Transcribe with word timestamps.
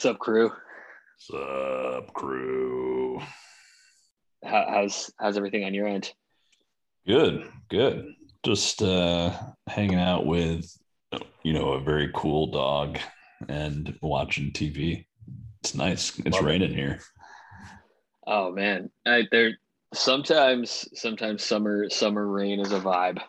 What's 0.00 0.14
up, 0.14 0.18
crew? 0.18 0.50
What's 1.28 1.44
up, 1.44 2.14
crew? 2.14 3.20
How, 4.42 4.64
how's 4.66 5.12
how's 5.18 5.36
everything 5.36 5.64
on 5.64 5.74
your 5.74 5.86
end? 5.86 6.10
Good, 7.06 7.46
good. 7.68 8.14
Just 8.42 8.80
uh 8.80 9.30
hanging 9.66 9.98
out 9.98 10.24
with 10.24 10.74
you 11.42 11.52
know 11.52 11.72
a 11.72 11.82
very 11.82 12.10
cool 12.14 12.46
dog 12.46 12.98
and 13.46 13.98
watching 14.00 14.52
TV. 14.52 15.04
It's 15.62 15.74
nice. 15.74 16.18
It's 16.20 16.30
Love 16.30 16.46
it. 16.46 16.48
raining 16.48 16.72
here. 16.72 17.00
Oh 18.26 18.52
man, 18.52 18.90
I, 19.04 19.24
there 19.30 19.58
sometimes 19.92 20.88
sometimes 20.94 21.44
summer 21.44 21.90
summer 21.90 22.26
rain 22.26 22.58
is 22.58 22.72
a 22.72 22.80
vibe. 22.80 23.20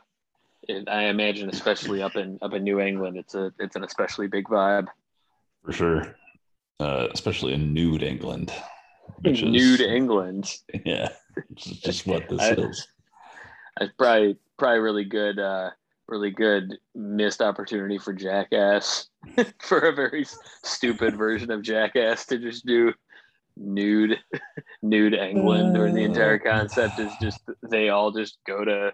And 0.70 0.88
I 0.88 1.08
imagine, 1.08 1.50
especially 1.50 2.02
up 2.02 2.16
in 2.16 2.40
up 2.42 2.54
in 2.54 2.64
New 2.64 2.80
England, 2.80 3.18
it's 3.18 3.36
a 3.36 3.52
it's 3.60 3.76
an 3.76 3.84
especially 3.84 4.28
big 4.28 4.46
vibe. 4.46 4.88
For 5.66 5.74
sure. 5.74 6.16
Uh, 6.82 7.08
especially 7.14 7.54
in 7.54 7.74
nude 7.74 8.02
England. 8.04 8.52
which 9.22 9.42
is- 9.44 9.52
Nude 9.52 9.82
England, 9.82 10.52
Yeah. 10.86 11.10
It's 11.52 11.66
just 11.66 12.08
what 12.08 12.28
this 12.28 12.42
I- 12.42 12.52
is. 12.54 12.88
it's 13.80 13.94
probably 13.98 14.38
probably 14.58 14.80
really 14.80 15.06
good, 15.06 15.38
uh, 15.40 15.70
really 16.08 16.32
good 16.32 16.78
missed 16.96 17.42
opportunity 17.42 17.98
for 18.00 18.14
Jackass 18.14 19.08
for 19.60 19.80
a 19.80 19.94
very 19.96 20.26
stupid 20.64 21.16
version 21.16 21.52
of 21.52 21.62
Jackass 21.62 22.26
to 22.28 22.38
just 22.40 22.66
do 22.66 22.94
nude 23.58 24.18
nude 24.82 25.14
England, 25.14 25.78
or 25.78 25.92
the 25.92 26.04
entire 26.04 26.40
concept 26.40 26.98
is 27.00 27.12
just 27.22 27.42
they 27.70 27.90
all 27.90 28.12
just 28.12 28.40
go 28.48 28.66
to 28.66 28.92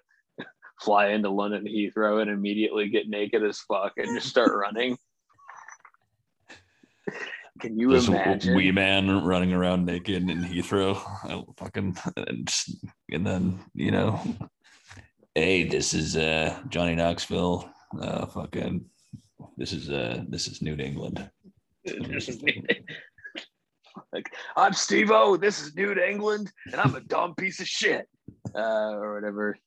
fly 0.82 1.08
into 1.08 1.30
London 1.30 1.64
Heathrow 1.66 2.22
and 2.22 2.30
immediately 2.30 2.90
get 2.90 3.08
naked 3.10 3.44
as 3.44 3.60
fuck 3.62 3.94
and 3.98 4.14
just 4.16 4.28
start 4.30 4.52
running. 4.54 4.98
Can 7.60 7.78
you 7.78 7.90
This 7.92 8.08
imagine? 8.08 8.56
wee 8.56 8.72
man 8.72 9.24
running 9.24 9.54
around 9.54 9.86
naked 9.86 10.30
in 10.30 10.44
Heathrow. 10.44 10.96
I 11.24 11.44
fucking 11.58 11.98
and, 12.16 12.48
just- 12.48 12.86
and 13.12 13.26
then 13.26 13.60
you 13.74 13.92
know, 13.92 14.20
hey, 15.36 15.64
this 15.64 15.94
is 15.94 16.16
uh 16.18 16.60
Johnny 16.70 16.96
Knoxville. 16.96 17.70
Uh 18.00 18.26
fucking 18.28 18.86
this 19.58 19.74
is 19.74 19.90
uh 19.90 20.24
this 20.28 20.48
is 20.48 20.62
New 20.62 20.76
England. 20.76 21.30
This 21.86 22.28
is 22.30 22.42
like 24.14 24.30
I'm 24.56 24.74
Steve 24.74 25.10
O. 25.12 25.38
This 25.38 25.62
is 25.62 25.76
New 25.76 25.94
England, 25.94 26.52
and 26.72 26.80
I'm 26.82 26.96
a 26.96 27.02
dumb 27.02 27.34
piece 27.36 27.60
of 27.60 27.68
shit, 27.68 28.08
uh, 28.56 28.92
or 28.92 29.16
whatever. 29.16 29.58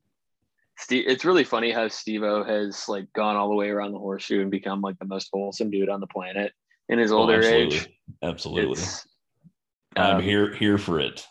Steve, 0.78 1.04
it's 1.08 1.24
really 1.24 1.44
funny 1.44 1.72
how 1.72 1.88
Steve 1.88 2.22
O 2.22 2.42
has 2.44 2.88
like 2.88 3.12
gone 3.14 3.36
all 3.36 3.48
the 3.48 3.54
way 3.54 3.68
around 3.68 3.92
the 3.92 3.98
horseshoe 3.98 4.40
and 4.40 4.50
become 4.50 4.80
like 4.80 4.98
the 4.98 5.04
most 5.06 5.28
wholesome 5.32 5.70
dude 5.70 5.88
on 5.88 6.00
the 6.00 6.06
planet 6.06 6.52
in 6.90 6.98
his 6.98 7.12
Oh, 7.12 7.18
older 7.20 7.36
absolutely. 7.36 7.76
age. 7.78 7.88
Absolutely. 8.22 8.72
It's, 8.72 9.06
I'm 9.96 10.16
um, 10.16 10.22
here 10.22 10.52
here 10.54 10.76
for 10.76 11.00
it. 11.00 11.26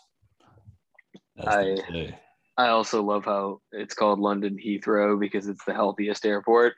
They 1.36 1.42
I- 1.46 2.14
I 2.56 2.68
also 2.68 3.02
love 3.02 3.24
how 3.24 3.60
it's 3.72 3.94
called 3.94 4.18
London 4.18 4.58
Heathrow 4.62 5.18
because 5.18 5.48
it's 5.48 5.64
the 5.64 5.72
healthiest 5.72 6.26
airport. 6.26 6.74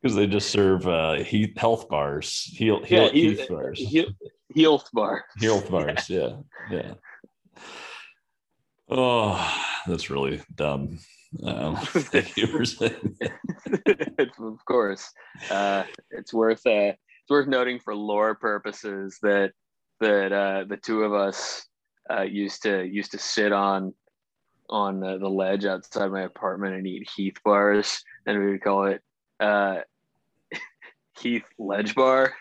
because 0.00 0.16
they 0.16 0.26
just 0.26 0.50
serve 0.50 0.86
uh 0.86 1.14
heat 1.14 1.56
health 1.58 1.88
bars, 1.88 2.42
heal, 2.54 2.82
heal, 2.84 3.08
he- 3.10 3.34
heath 3.34 3.48
bars, 3.48 3.78
He- 3.78 4.14
Health 4.62 4.88
bar. 4.92 5.24
health 5.40 5.70
bars. 5.76 6.08
Yeah, 6.08 6.36
yeah. 6.70 6.94
Oh, 8.88 9.62
that's 9.86 10.10
really 10.10 10.42
dumb. 10.54 10.98
Um, 11.42 11.76
thank 11.86 12.36
you 12.36 12.46
for 12.46 12.64
saying. 12.64 13.16
That. 13.20 14.30
of 14.38 14.64
course, 14.64 15.10
uh, 15.50 15.84
it's 16.10 16.32
worth 16.32 16.66
uh, 16.66 16.92
it's 16.92 17.30
worth 17.30 17.48
noting 17.48 17.80
for 17.80 17.94
lore 17.94 18.34
purposes 18.34 19.18
that 19.22 19.52
that 20.00 20.32
uh, 20.32 20.64
the 20.68 20.76
two 20.76 21.02
of 21.02 21.12
us 21.12 21.66
uh, 22.10 22.22
used 22.22 22.62
to 22.62 22.84
used 22.84 23.12
to 23.12 23.18
sit 23.18 23.52
on 23.52 23.94
on 24.70 25.00
the, 25.00 25.18
the 25.18 25.28
ledge 25.28 25.64
outside 25.64 26.10
my 26.10 26.22
apartment 26.22 26.74
and 26.74 26.86
eat 26.86 27.08
Heath 27.14 27.36
bars, 27.44 28.02
and 28.26 28.38
we 28.38 28.52
would 28.52 28.62
call 28.62 28.86
it 28.86 29.02
uh, 29.40 29.80
Heath 31.20 31.44
Ledge 31.58 31.94
Bar, 31.94 32.32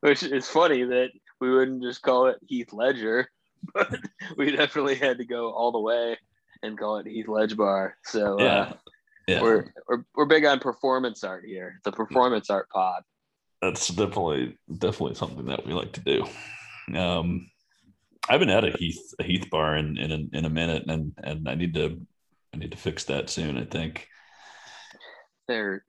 which 0.00 0.22
is 0.22 0.48
funny 0.48 0.84
that 0.84 1.10
we 1.40 1.50
wouldn't 1.50 1.82
just 1.82 2.02
call 2.02 2.26
it 2.26 2.36
Heath 2.46 2.72
Ledger, 2.72 3.28
but 3.74 3.98
we 4.36 4.54
definitely 4.54 4.94
had 4.94 5.18
to 5.18 5.24
go 5.24 5.50
all 5.50 5.72
the 5.72 5.80
way 5.80 6.16
and 6.64 6.78
call 6.78 6.98
it 6.98 7.06
Heath 7.06 7.28
Ledge 7.28 7.56
Bar. 7.56 7.96
So 8.04 8.38
uh, 8.40 8.42
Yeah, 8.44 8.72
yeah. 9.28 9.42
we're, 9.42 9.72
we're 9.88 10.04
we're 10.14 10.24
big 10.26 10.44
on 10.44 10.58
performance 10.60 11.22
art 11.24 11.44
here. 11.46 11.80
The 11.84 11.92
performance 11.92 12.50
art 12.50 12.68
pod. 12.70 13.02
that's 13.62 13.88
definitely 13.88 14.58
definitely 14.78 15.14
something 15.14 15.46
that 15.46 15.66
we 15.66 15.72
like 15.72 15.92
to 15.92 16.00
do. 16.00 16.26
Um, 16.98 17.50
I 18.28 18.32
haven't 18.32 18.48
had 18.48 18.64
a 18.64 18.70
Heath 18.70 19.14
a 19.18 19.24
Heath 19.24 19.48
bar 19.50 19.76
in 19.76 19.96
in 19.98 20.10
a, 20.12 20.36
in 20.38 20.44
a 20.44 20.50
minute, 20.50 20.84
and 20.88 21.12
and 21.22 21.48
I 21.48 21.54
need 21.54 21.74
to 21.74 22.00
I 22.52 22.56
need 22.56 22.70
to 22.72 22.76
fix 22.78 23.04
that 23.04 23.28
soon. 23.30 23.56
I 23.58 23.64
think 23.64 24.08
They're 25.48 25.84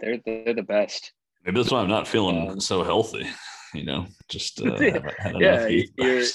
they're 0.00 0.18
they're 0.24 0.54
the 0.54 0.62
best. 0.62 1.12
maybe 1.44 1.58
that's 1.60 1.70
why 1.72 1.80
I'm 1.80 1.88
not 1.88 2.08
feeling 2.08 2.50
Um, 2.50 2.60
so 2.60 2.82
healthy. 2.82 3.26
You 3.74 3.84
know, 3.84 4.04
just 4.28 4.60
uh, 4.60 4.76
Yeah, 4.80 5.66
yeah, 5.66 5.66
you're-. 5.96 6.26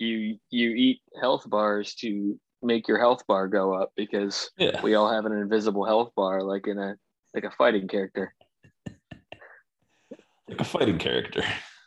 You 0.00 0.38
you 0.48 0.70
eat 0.70 1.00
health 1.20 1.48
bars 1.48 1.94
to 1.96 2.40
make 2.62 2.88
your 2.88 2.98
health 2.98 3.22
bar 3.28 3.48
go 3.48 3.74
up 3.74 3.92
because 3.96 4.50
Yeah, 4.56 4.80
we 4.82 4.94
all 4.94 5.12
have 5.12 5.26
an 5.26 5.32
invisible 5.32 5.84
health 5.84 6.12
bar 6.16 6.42
like 6.42 6.66
in 6.66 6.78
a 6.78 6.96
like 7.34 7.44
a 7.44 7.50
fighting 7.50 7.86
character. 7.86 8.34
like 10.48 10.60
a 10.60 10.64
fighting 10.64 10.98
character. 10.98 11.42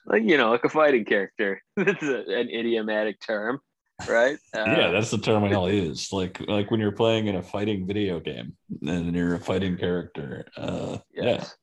Like 0.05 0.23
you 0.23 0.37
know, 0.37 0.51
like 0.51 0.63
a 0.63 0.69
fighting 0.69 1.05
character. 1.05 1.61
That's 1.75 2.03
a, 2.03 2.19
an 2.19 2.49
idiomatic 2.49 3.19
term, 3.19 3.59
right? 4.07 4.37
Uh, 4.55 4.75
yeah, 4.77 4.91
that's 4.91 5.09
the 5.09 5.17
term 5.17 5.43
I 5.43 5.53
all 5.55 5.71
use. 5.71 6.13
Like 6.13 6.39
like 6.47 6.69
when 6.69 6.79
you're 6.79 6.91
playing 6.91 7.25
in 7.25 7.35
a 7.35 7.41
fighting 7.41 7.87
video 7.87 8.19
game 8.19 8.55
and 8.85 9.15
you're 9.15 9.33
a 9.33 9.39
fighting 9.39 9.77
character. 9.77 10.45
Uh, 10.55 10.99
yeah. 11.11 11.23
yes. 11.23 11.55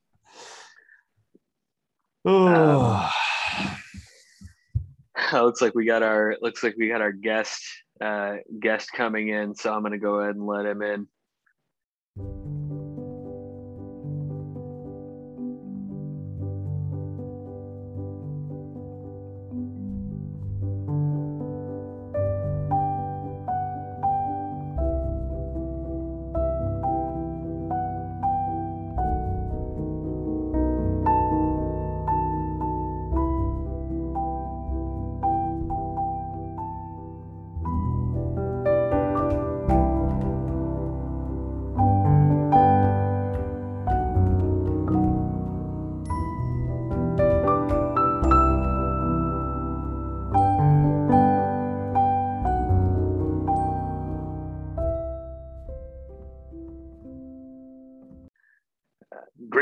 Oh, 2.25 3.13
looks 5.33 5.61
like 5.61 5.75
we 5.75 5.85
got 5.85 6.03
our 6.03 6.37
looks 6.41 6.63
like 6.63 6.75
we 6.79 6.89
got 6.89 7.01
our 7.01 7.13
guest 7.13 7.63
uh 8.01 8.37
guest 8.61 8.91
coming 8.93 9.29
in 9.29 9.55
so 9.55 9.73
i'm 9.73 9.83
gonna 9.83 9.99
go 9.99 10.21
ahead 10.21 10.35
and 10.35 10.47
let 10.47 10.67
him 10.67 10.83
in 10.83 11.07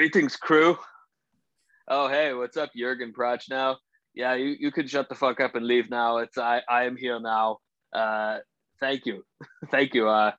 greetings 0.09 0.37
crew 0.37 0.75
oh 1.89 2.09
hey 2.09 2.33
what's 2.33 2.57
up 2.57 2.71
jürgen 2.75 3.13
Prochnow 3.13 3.77
yeah 4.15 4.33
you, 4.33 4.57
you 4.59 4.73
could 4.73 4.89
shut 4.89 5.07
the 5.11 5.15
fuck 5.15 5.39
up 5.39 5.55
and 5.55 5.67
leave 5.67 5.91
now 5.91 6.17
it's 6.17 6.39
i 6.39 6.63
i 6.67 6.85
am 6.85 6.97
here 6.97 7.21
now 7.21 7.59
uh 7.93 8.39
thank 8.81 9.05
you 9.05 9.23
thank 9.71 9.93
you 9.93 10.09
uh 10.09 10.33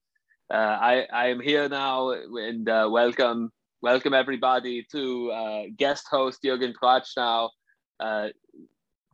uh, 0.51 0.56
I, 0.56 1.06
I 1.13 1.27
am 1.27 1.39
here 1.39 1.69
now 1.69 2.10
and 2.10 2.68
uh, 2.68 2.88
welcome 2.89 3.51
welcome 3.83 4.16
everybody 4.16 4.88
to 4.92 5.31
uh, 5.31 5.63
guest 5.77 6.07
host 6.10 6.39
Jürgen 6.44 6.74
Proch 6.74 7.06
now. 7.16 7.51
Uh, 8.00 8.30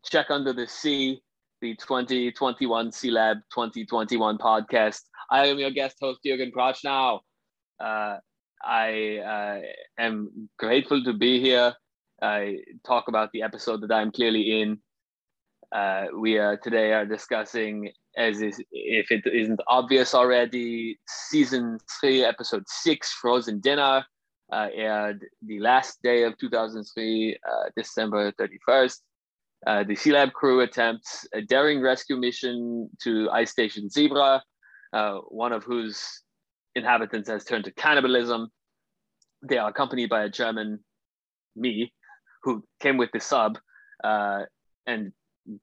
check 0.05 0.27
under 0.29 0.53
the 0.53 0.67
sea, 0.67 1.19
the 1.59 1.75
2021 1.75 2.91
Sealab 2.91 3.41
2021 3.53 4.37
podcast. 4.37 5.01
I 5.29 5.47
am 5.47 5.59
your 5.59 5.71
guest 5.71 5.97
host 5.99 6.21
Jürgen 6.25 6.53
Prochnow. 6.53 7.19
Uh, 7.77 8.19
I 8.65 9.19
uh, 9.19 10.01
am 10.01 10.49
grateful 10.57 11.03
to 11.03 11.13
be 11.13 11.39
here. 11.39 11.73
I 12.21 12.57
talk 12.85 13.07
about 13.07 13.31
the 13.31 13.43
episode 13.43 13.81
that 13.81 13.91
I'm 13.91 14.11
clearly 14.11 14.61
in. 14.61 14.79
Uh, 15.71 16.05
we 16.17 16.39
uh, 16.39 16.55
today 16.63 16.93
are 16.93 17.05
discussing, 17.05 17.91
as 18.17 18.41
is, 18.41 18.61
if 18.71 19.11
it 19.11 19.23
isn't 19.31 19.59
obvious 19.67 20.15
already, 20.15 20.99
season 21.07 21.77
three, 21.99 22.23
episode 22.23 22.63
six, 22.67 23.11
Frozen 23.13 23.59
Dinner. 23.59 24.03
uh, 24.51 24.67
aired 24.73 25.25
the 25.45 25.59
last 25.59 26.01
day 26.03 26.23
of 26.23 26.37
2003, 26.37 27.37
uh, 27.37 27.69
December 27.75 28.31
31st. 28.33 28.97
Uh, 29.65 29.83
the 29.83 29.95
Sealab 29.95 30.31
crew 30.33 30.61
attempts 30.61 31.27
a 31.33 31.41
daring 31.41 31.81
rescue 31.81 32.17
mission 32.17 32.89
to 33.01 33.29
Ice 33.31 33.51
Station 33.51 33.89
Zebra, 33.89 34.43
uh, 34.93 35.17
one 35.29 35.51
of 35.51 35.63
whose 35.63 36.21
inhabitants 36.75 37.29
has 37.29 37.43
turned 37.43 37.65
to 37.65 37.71
cannibalism. 37.71 38.49
They 39.47 39.57
are 39.57 39.69
accompanied 39.69 40.09
by 40.09 40.23
a 40.23 40.29
German, 40.29 40.79
me, 41.55 41.93
who 42.43 42.63
came 42.79 42.97
with 42.97 43.11
the 43.11 43.19
sub 43.19 43.57
uh, 44.03 44.43
and 44.85 45.11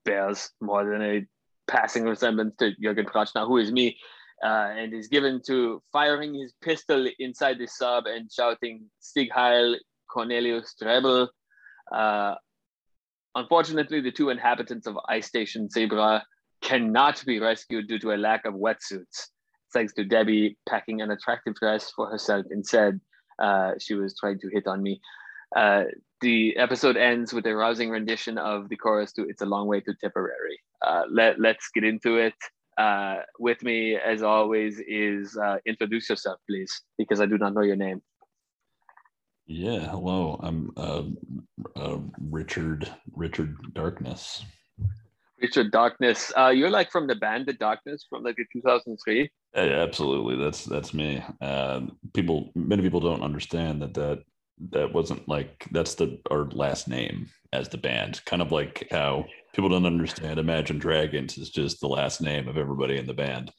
bears 0.05 0.51
more 0.61 0.85
than 0.85 1.03
a 1.03 1.27
passing 1.69 2.05
resemblance 2.05 2.55
to 2.57 2.73
Jürgen 2.83 3.07
Prochnow, 3.07 3.47
who 3.47 3.59
is 3.59 3.73
me, 3.73 3.97
uh, 4.45 4.71
and 4.77 4.93
is 4.93 5.09
given 5.09 5.41
to 5.47 5.83
firing 5.93 6.35
his 6.35 6.53
pistol 6.63 7.09
inside 7.19 7.59
the 7.59 7.67
sub 7.67 8.07
and 8.07 8.31
shouting 8.31 8.85
Sieg 9.01 9.31
Heil 9.31 9.77
Cornelius 10.11 10.75
Drebbel. 10.81 11.29
Uh, 11.95 12.35
unfortunately, 13.35 14.01
the 14.01 14.13
two 14.13 14.31
inhabitants 14.31 14.87
of 14.87 14.99
Ice 15.09 15.27
Station 15.27 15.69
Zebra 15.69 16.25
cannot 16.61 17.25
be 17.25 17.41
rescued 17.41 17.89
due 17.89 17.99
to 17.99 18.13
a 18.13 18.17
lack 18.17 18.45
of 18.45 18.55
wetsuits. 18.55 19.29
Thanks 19.73 19.93
to 19.95 20.05
Debbie 20.05 20.57
packing 20.69 21.01
an 21.01 21.11
attractive 21.11 21.55
dress 21.55 21.91
for 21.91 22.09
herself 22.09 22.47
instead. 22.51 23.01
Uh, 23.39 23.73
she 23.79 23.95
was 23.95 24.15
trying 24.19 24.39
to 24.41 24.49
hit 24.49 24.67
on 24.67 24.83
me. 24.83 25.01
Uh, 25.57 25.85
the 26.21 26.57
episode 26.57 26.97
ends 26.97 27.33
with 27.33 27.47
a 27.47 27.55
rousing 27.55 27.91
rendition 27.91 28.39
of 28.39 28.69
the 28.69 28.77
chorus 28.77 29.13
to 29.13 29.29
It's 29.29 29.43
a 29.43 29.47
Long 29.47 29.67
Way 29.67 29.81
to 29.81 29.95
Tipperary. 29.95 30.59
Uh, 30.87 31.03
let, 31.11 31.41
let's 31.41 31.69
get 31.75 31.85
into 31.85 32.17
it. 32.17 32.35
Uh, 32.79 33.17
with 33.39 33.63
me, 33.63 33.97
as 33.97 34.23
always, 34.23 34.81
is 34.87 35.37
uh, 35.37 35.59
introduce 35.67 36.09
yourself, 36.09 36.41
please, 36.49 36.83
because 36.97 37.21
I 37.21 37.27
do 37.27 37.37
not 37.37 37.55
know 37.55 37.61
your 37.61 37.77
name. 37.77 38.01
Yeah, 39.47 39.81
hello. 39.91 40.41
I'm 40.43 40.71
uh, 40.77 41.03
uh, 41.77 41.99
Richard 42.31 42.91
Richard 43.15 43.75
Darkness. 43.75 44.45
Richard 45.41 45.73
Darkness. 45.73 46.33
Uh, 46.39 46.49
you're 46.49 46.71
like 46.71 46.91
from 46.91 47.07
the 47.07 47.17
band 47.17 47.47
The 47.47 47.53
Darkness 47.53 48.07
from 48.09 48.23
like 48.23 48.37
the 48.37 48.47
2003. 48.53 49.31
Yeah, 49.55 49.83
absolutely. 49.83 50.37
That's 50.37 50.65
that's 50.65 50.95
me. 50.95 51.23
Uh, 51.41 51.83
people, 52.15 52.51
many 52.55 52.83
people 52.83 53.01
don't 53.01 53.23
understand 53.23 53.83
that 53.83 53.95
that 53.95 54.23
that 54.71 54.93
wasn't 54.93 55.29
like 55.29 55.67
that's 55.73 55.95
the 55.95 56.19
our 56.31 56.45
last 56.51 56.89
name 56.89 57.29
as 57.53 57.69
the 57.69 57.79
band. 57.79 58.25
Kind 58.25 58.41
of 58.41 58.51
like 58.51 58.89
how 58.91 59.27
people 59.55 59.69
don't 59.69 59.87
understand 59.87 60.39
Imagine 60.39 60.79
Dragons 60.79 61.37
is 61.37 61.51
just 61.51 61.81
the 61.81 61.89
last 61.89 62.23
name 62.23 62.49
of 62.49 62.57
everybody 62.57 62.97
in 62.97 63.07
the 63.07 63.15
band. 63.15 63.53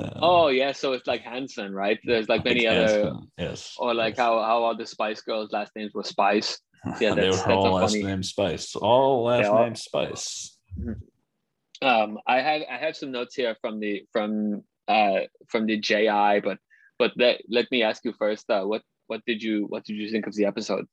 Um, 0.00 0.10
oh 0.16 0.48
yeah, 0.48 0.72
so 0.72 0.92
it's 0.92 1.06
like 1.06 1.22
Hanson, 1.22 1.74
right? 1.74 1.98
There's 2.04 2.28
like 2.28 2.44
many 2.44 2.66
other, 2.66 3.14
yes, 3.38 3.74
or 3.78 3.94
like 3.94 4.12
yes. 4.12 4.18
how 4.18 4.42
how 4.42 4.62
all 4.62 4.76
the 4.76 4.86
Spice 4.86 5.20
Girls' 5.20 5.52
last 5.52 5.72
names 5.76 5.92
were 5.94 6.04
Spice. 6.04 6.58
Yeah, 7.00 7.14
they 7.14 7.28
were 7.28 7.50
all 7.50 7.74
last 7.74 7.90
funny... 7.90 8.04
name 8.04 8.22
Spice. 8.22 8.76
All 8.76 9.24
last 9.24 9.46
all... 9.46 9.64
name 9.64 9.74
Spice. 9.74 10.56
Mm-hmm. 10.78 11.86
Um, 11.86 12.18
I 12.24 12.40
have 12.40 12.62
I 12.70 12.76
have 12.76 12.96
some 12.96 13.10
notes 13.10 13.34
here 13.34 13.56
from 13.60 13.80
the 13.80 14.04
from 14.12 14.62
uh 14.88 15.20
from 15.48 15.66
the 15.66 15.78
JI, 15.78 16.40
but 16.42 16.58
but 16.98 17.12
let, 17.16 17.40
let 17.48 17.70
me 17.70 17.82
ask 17.82 18.04
you 18.04 18.12
first. 18.12 18.50
Uh, 18.50 18.64
what 18.64 18.82
what 19.06 19.22
did 19.26 19.42
you 19.42 19.66
what 19.68 19.84
did 19.84 19.96
you 19.96 20.10
think 20.10 20.26
of 20.26 20.34
the 20.34 20.44
episode? 20.44 20.86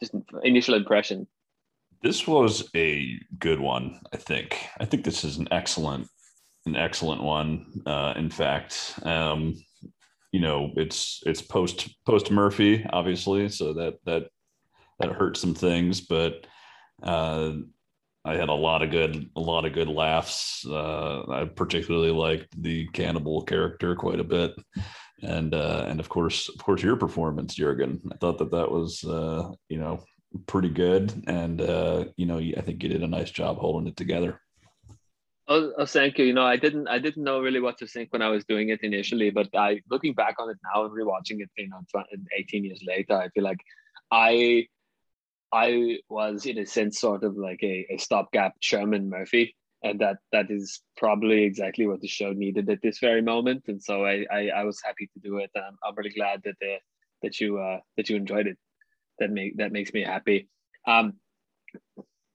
Just 0.00 0.14
initial 0.42 0.74
impression. 0.74 1.26
This 2.02 2.26
was 2.26 2.68
a 2.74 3.18
good 3.38 3.60
one, 3.60 4.00
I 4.12 4.16
think. 4.16 4.66
I 4.80 4.84
think 4.84 5.04
this 5.04 5.24
is 5.24 5.38
an 5.38 5.48
excellent 5.50 6.08
an 6.66 6.76
excellent 6.76 7.22
one. 7.22 7.82
Uh, 7.86 8.14
in 8.16 8.30
fact, 8.30 8.98
um, 9.02 9.54
you 10.32 10.40
know, 10.40 10.72
it's 10.76 11.22
it's 11.26 11.42
post 11.42 11.94
post 12.06 12.30
Murphy, 12.30 12.84
obviously, 12.90 13.48
so 13.48 13.72
that 13.74 13.98
that 14.06 14.28
that 14.98 15.12
hurt 15.12 15.36
some 15.36 15.54
things, 15.54 16.00
but 16.00 16.46
uh, 17.02 17.52
I 18.24 18.36
had 18.36 18.48
a 18.48 18.54
lot 18.54 18.82
of 18.82 18.90
good 18.90 19.28
a 19.34 19.40
lot 19.40 19.64
of 19.64 19.72
good 19.72 19.88
laughs. 19.88 20.64
Uh, 20.66 21.22
I 21.28 21.44
particularly 21.44 22.12
liked 22.12 22.60
the 22.62 22.86
cannibal 22.88 23.42
character 23.42 23.96
quite 23.96 24.20
a 24.20 24.24
bit, 24.24 24.52
and 25.22 25.54
uh, 25.54 25.86
and 25.88 25.98
of 25.98 26.08
course 26.08 26.48
of 26.48 26.62
course 26.62 26.82
your 26.82 26.96
performance, 26.96 27.54
Jurgen. 27.54 28.00
I 28.12 28.16
thought 28.16 28.38
that 28.38 28.52
that 28.52 28.70
was 28.70 29.02
uh, 29.04 29.50
you 29.68 29.78
know 29.78 30.04
pretty 30.46 30.68
good, 30.68 31.24
and 31.26 31.60
uh, 31.60 32.04
you 32.16 32.26
know 32.26 32.38
I 32.38 32.60
think 32.60 32.82
you 32.82 32.88
did 32.88 33.02
a 33.02 33.08
nice 33.08 33.30
job 33.30 33.58
holding 33.58 33.88
it 33.88 33.96
together. 33.96 34.40
Oh, 35.48 35.72
oh, 35.76 35.86
thank 35.86 36.18
you. 36.18 36.24
You 36.24 36.32
know, 36.32 36.44
I 36.46 36.56
didn't, 36.56 36.86
I 36.88 36.98
didn't 37.00 37.24
know 37.24 37.40
really 37.40 37.60
what 37.60 37.76
to 37.78 37.86
think 37.86 38.12
when 38.12 38.22
I 38.22 38.28
was 38.28 38.44
doing 38.44 38.68
it 38.68 38.80
initially, 38.82 39.30
but 39.30 39.48
I, 39.54 39.80
looking 39.90 40.14
back 40.14 40.36
on 40.38 40.48
it 40.48 40.56
now 40.72 40.84
and 40.84 40.92
rewatching 40.92 41.40
it, 41.40 41.50
you 41.58 41.68
know, 41.68 41.82
18 42.38 42.64
years 42.64 42.80
later, 42.86 43.14
I 43.14 43.28
feel 43.30 43.42
like 43.42 43.58
I, 44.10 44.68
I 45.52 45.98
was 46.08 46.46
in 46.46 46.58
a 46.58 46.66
sense 46.66 46.98
sort 46.98 47.24
of 47.24 47.36
like 47.36 47.62
a, 47.62 47.86
a 47.90 47.98
stopgap 47.98 48.54
Sherman 48.60 49.10
Murphy, 49.10 49.54
and 49.82 50.00
that 50.00 50.16
that 50.32 50.50
is 50.50 50.80
probably 50.96 51.42
exactly 51.42 51.86
what 51.86 52.00
the 52.00 52.08
show 52.08 52.32
needed 52.32 52.70
at 52.70 52.80
this 52.82 52.98
very 52.98 53.20
moment. 53.20 53.64
And 53.68 53.82
so 53.82 54.06
I, 54.06 54.24
I, 54.32 54.48
I 54.48 54.64
was 54.64 54.80
happy 54.82 55.08
to 55.12 55.20
do 55.20 55.38
it. 55.38 55.50
I'm, 55.54 55.76
I'm 55.84 55.94
really 55.94 56.10
glad 56.10 56.42
that 56.44 56.54
the, 56.60 56.76
that 57.22 57.40
you, 57.40 57.58
uh, 57.58 57.80
that 57.96 58.08
you 58.08 58.16
enjoyed 58.16 58.46
it. 58.46 58.58
That 59.18 59.30
make 59.30 59.58
that 59.58 59.72
makes 59.72 59.92
me 59.92 60.02
happy. 60.02 60.48
Um, 60.86 61.14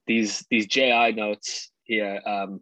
these 0.06 0.46
these 0.50 0.68
JI 0.68 1.14
notes 1.14 1.72
here. 1.84 2.22
Um, 2.26 2.62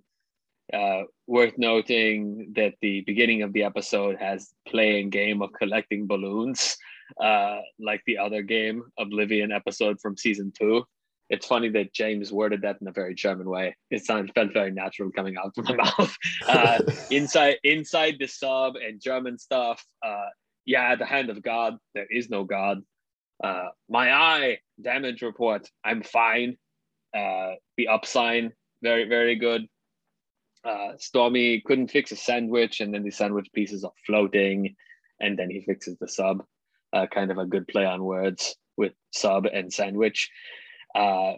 uh, 0.73 1.03
worth 1.27 1.53
noting 1.57 2.51
that 2.55 2.73
the 2.81 3.01
beginning 3.01 3.43
of 3.43 3.53
the 3.53 3.63
episode 3.63 4.17
has 4.19 4.51
playing 4.67 5.11
game 5.11 5.41
of 5.41 5.53
collecting 5.53 6.07
balloons, 6.07 6.75
uh, 7.21 7.59
like 7.79 8.01
the 8.05 8.17
other 8.17 8.41
game, 8.41 8.83
Oblivion 8.97 9.51
episode 9.51 9.99
from 10.01 10.17
season 10.17 10.51
two. 10.57 10.83
It's 11.29 11.47
funny 11.47 11.69
that 11.69 11.93
James 11.93 12.31
worded 12.31 12.61
that 12.61 12.77
in 12.81 12.87
a 12.87 12.91
very 12.91 13.15
German 13.15 13.49
way. 13.49 13.75
It 13.89 14.05
sounded 14.05 14.33
felt 14.35 14.53
very 14.53 14.71
natural 14.71 15.11
coming 15.11 15.37
out 15.37 15.53
of 15.57 15.65
my 15.65 15.75
mouth. 15.97 16.17
Uh, 16.47 16.79
inside, 17.09 17.57
inside 17.63 18.17
the 18.19 18.27
sub 18.27 18.75
and 18.75 19.01
German 19.01 19.39
stuff. 19.39 19.83
Uh, 20.05 20.27
yeah, 20.65 20.95
the 20.95 21.05
hand 21.05 21.31
of 21.31 21.41
God. 21.41 21.77
There 21.95 22.07
is 22.09 22.29
no 22.29 22.43
God. 22.43 22.81
Uh, 23.43 23.69
my 23.89 24.13
eye 24.13 24.59
damage 24.81 25.23
report. 25.23 25.67
I'm 25.83 26.03
fine. 26.03 26.57
Uh, 27.15 27.53
the 27.77 27.87
up 27.87 28.05
sign. 28.05 28.51
Very 28.83 29.05
very 29.07 29.35
good 29.35 29.67
uh, 30.65 30.93
Stormy 30.97 31.61
couldn't 31.61 31.91
fix 31.91 32.11
a 32.11 32.15
sandwich, 32.15 32.81
and 32.81 32.93
then 32.93 33.03
the 33.03 33.11
sandwich 33.11 33.47
pieces 33.53 33.83
are 33.83 33.91
floating, 34.05 34.75
and 35.19 35.37
then 35.37 35.49
he 35.49 35.61
fixes 35.61 35.97
the 35.99 36.07
sub. 36.07 36.43
Uh, 36.95 37.05
kind 37.07 37.29
of 37.29 37.37
a 37.37 37.45
good 37.45 37.67
play 37.67 37.85
on 37.85 38.03
words 38.03 38.55
with 38.77 38.93
sub 39.11 39.45
and 39.45 39.71
sandwich. 39.71 40.29
Uh, 40.95 41.33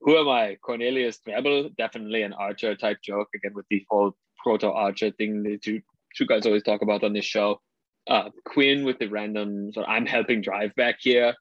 who 0.00 0.18
am 0.18 0.28
I? 0.28 0.56
Cornelius 0.60 1.20
Drebbel, 1.26 1.74
definitely 1.76 2.22
an 2.22 2.32
Archer 2.32 2.74
type 2.74 2.98
joke 3.02 3.28
again 3.34 3.52
with 3.54 3.66
the 3.70 3.86
whole 3.88 4.16
proto 4.42 4.68
Archer 4.68 5.12
thing 5.12 5.44
that 5.44 5.64
you, 5.64 5.80
you 6.18 6.26
guys 6.26 6.44
always 6.44 6.64
talk 6.64 6.82
about 6.82 7.04
on 7.04 7.12
this 7.12 7.24
show. 7.24 7.60
Uh, 8.08 8.30
Quinn 8.44 8.84
with 8.84 8.98
the 8.98 9.06
random, 9.06 9.72
so 9.72 9.84
I'm 9.84 10.06
helping 10.06 10.40
drive 10.42 10.74
back 10.74 10.96
here. 10.98 11.34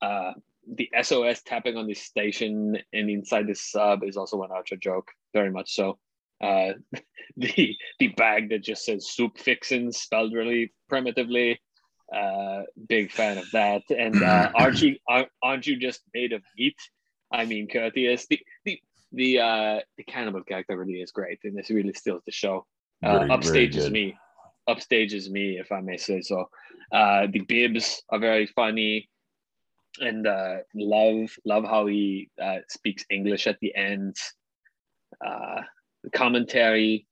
Uh, 0.00 0.32
the 0.72 0.88
SOS 1.02 1.42
tapping 1.42 1.76
on 1.76 1.88
the 1.88 1.94
station 1.94 2.78
and 2.92 3.10
inside 3.10 3.48
the 3.48 3.56
sub 3.56 4.04
is 4.04 4.16
also 4.16 4.42
an 4.44 4.52
Archer 4.52 4.76
joke, 4.76 5.10
very 5.34 5.50
much 5.50 5.74
so 5.74 5.98
uh, 6.40 6.72
the 7.36 7.76
the 7.98 8.08
bag 8.08 8.50
that 8.50 8.62
just 8.62 8.84
says 8.84 9.10
soup 9.10 9.38
fixins 9.38 9.98
spelled 9.98 10.32
really 10.32 10.72
primitively. 10.88 11.60
Uh, 12.12 12.62
big 12.88 13.12
fan 13.12 13.38
of 13.38 13.48
that. 13.52 13.82
And 13.90 14.20
uh, 14.22 14.50
aren't 14.54 14.82
you 14.82 14.96
aren't 15.42 15.66
you 15.66 15.76
just 15.76 16.00
made 16.12 16.32
of 16.32 16.42
meat? 16.58 16.76
I 17.32 17.44
mean, 17.44 17.68
Curtius, 17.68 18.26
The 18.26 18.40
the 18.64 18.80
the 19.12 19.38
uh, 19.38 19.80
the 19.96 20.04
cannibal 20.04 20.42
character 20.42 20.76
really 20.76 21.00
is 21.00 21.12
great, 21.12 21.38
and 21.44 21.56
this 21.56 21.70
really 21.70 21.92
steals 21.92 22.22
the 22.26 22.32
show. 22.32 22.66
Uh, 23.02 23.18
very, 23.18 23.30
upstage 23.30 23.76
very 23.76 23.90
me. 23.90 24.18
upstages 24.68 25.30
me, 25.30 25.58
if 25.58 25.70
I 25.72 25.80
may 25.80 25.96
say 25.96 26.20
so. 26.20 26.48
Uh, 26.92 27.26
the 27.30 27.40
bibs 27.40 28.02
are 28.10 28.18
very 28.18 28.46
funny, 28.46 29.08
and 30.00 30.26
uh, 30.26 30.56
love 30.74 31.30
love 31.44 31.64
how 31.64 31.86
he 31.86 32.30
uh, 32.42 32.58
speaks 32.68 33.04
English 33.10 33.46
at 33.46 33.58
the 33.60 33.74
end. 33.74 34.16
Uh, 35.24 35.62
the 36.02 36.10
commentary 36.10 37.06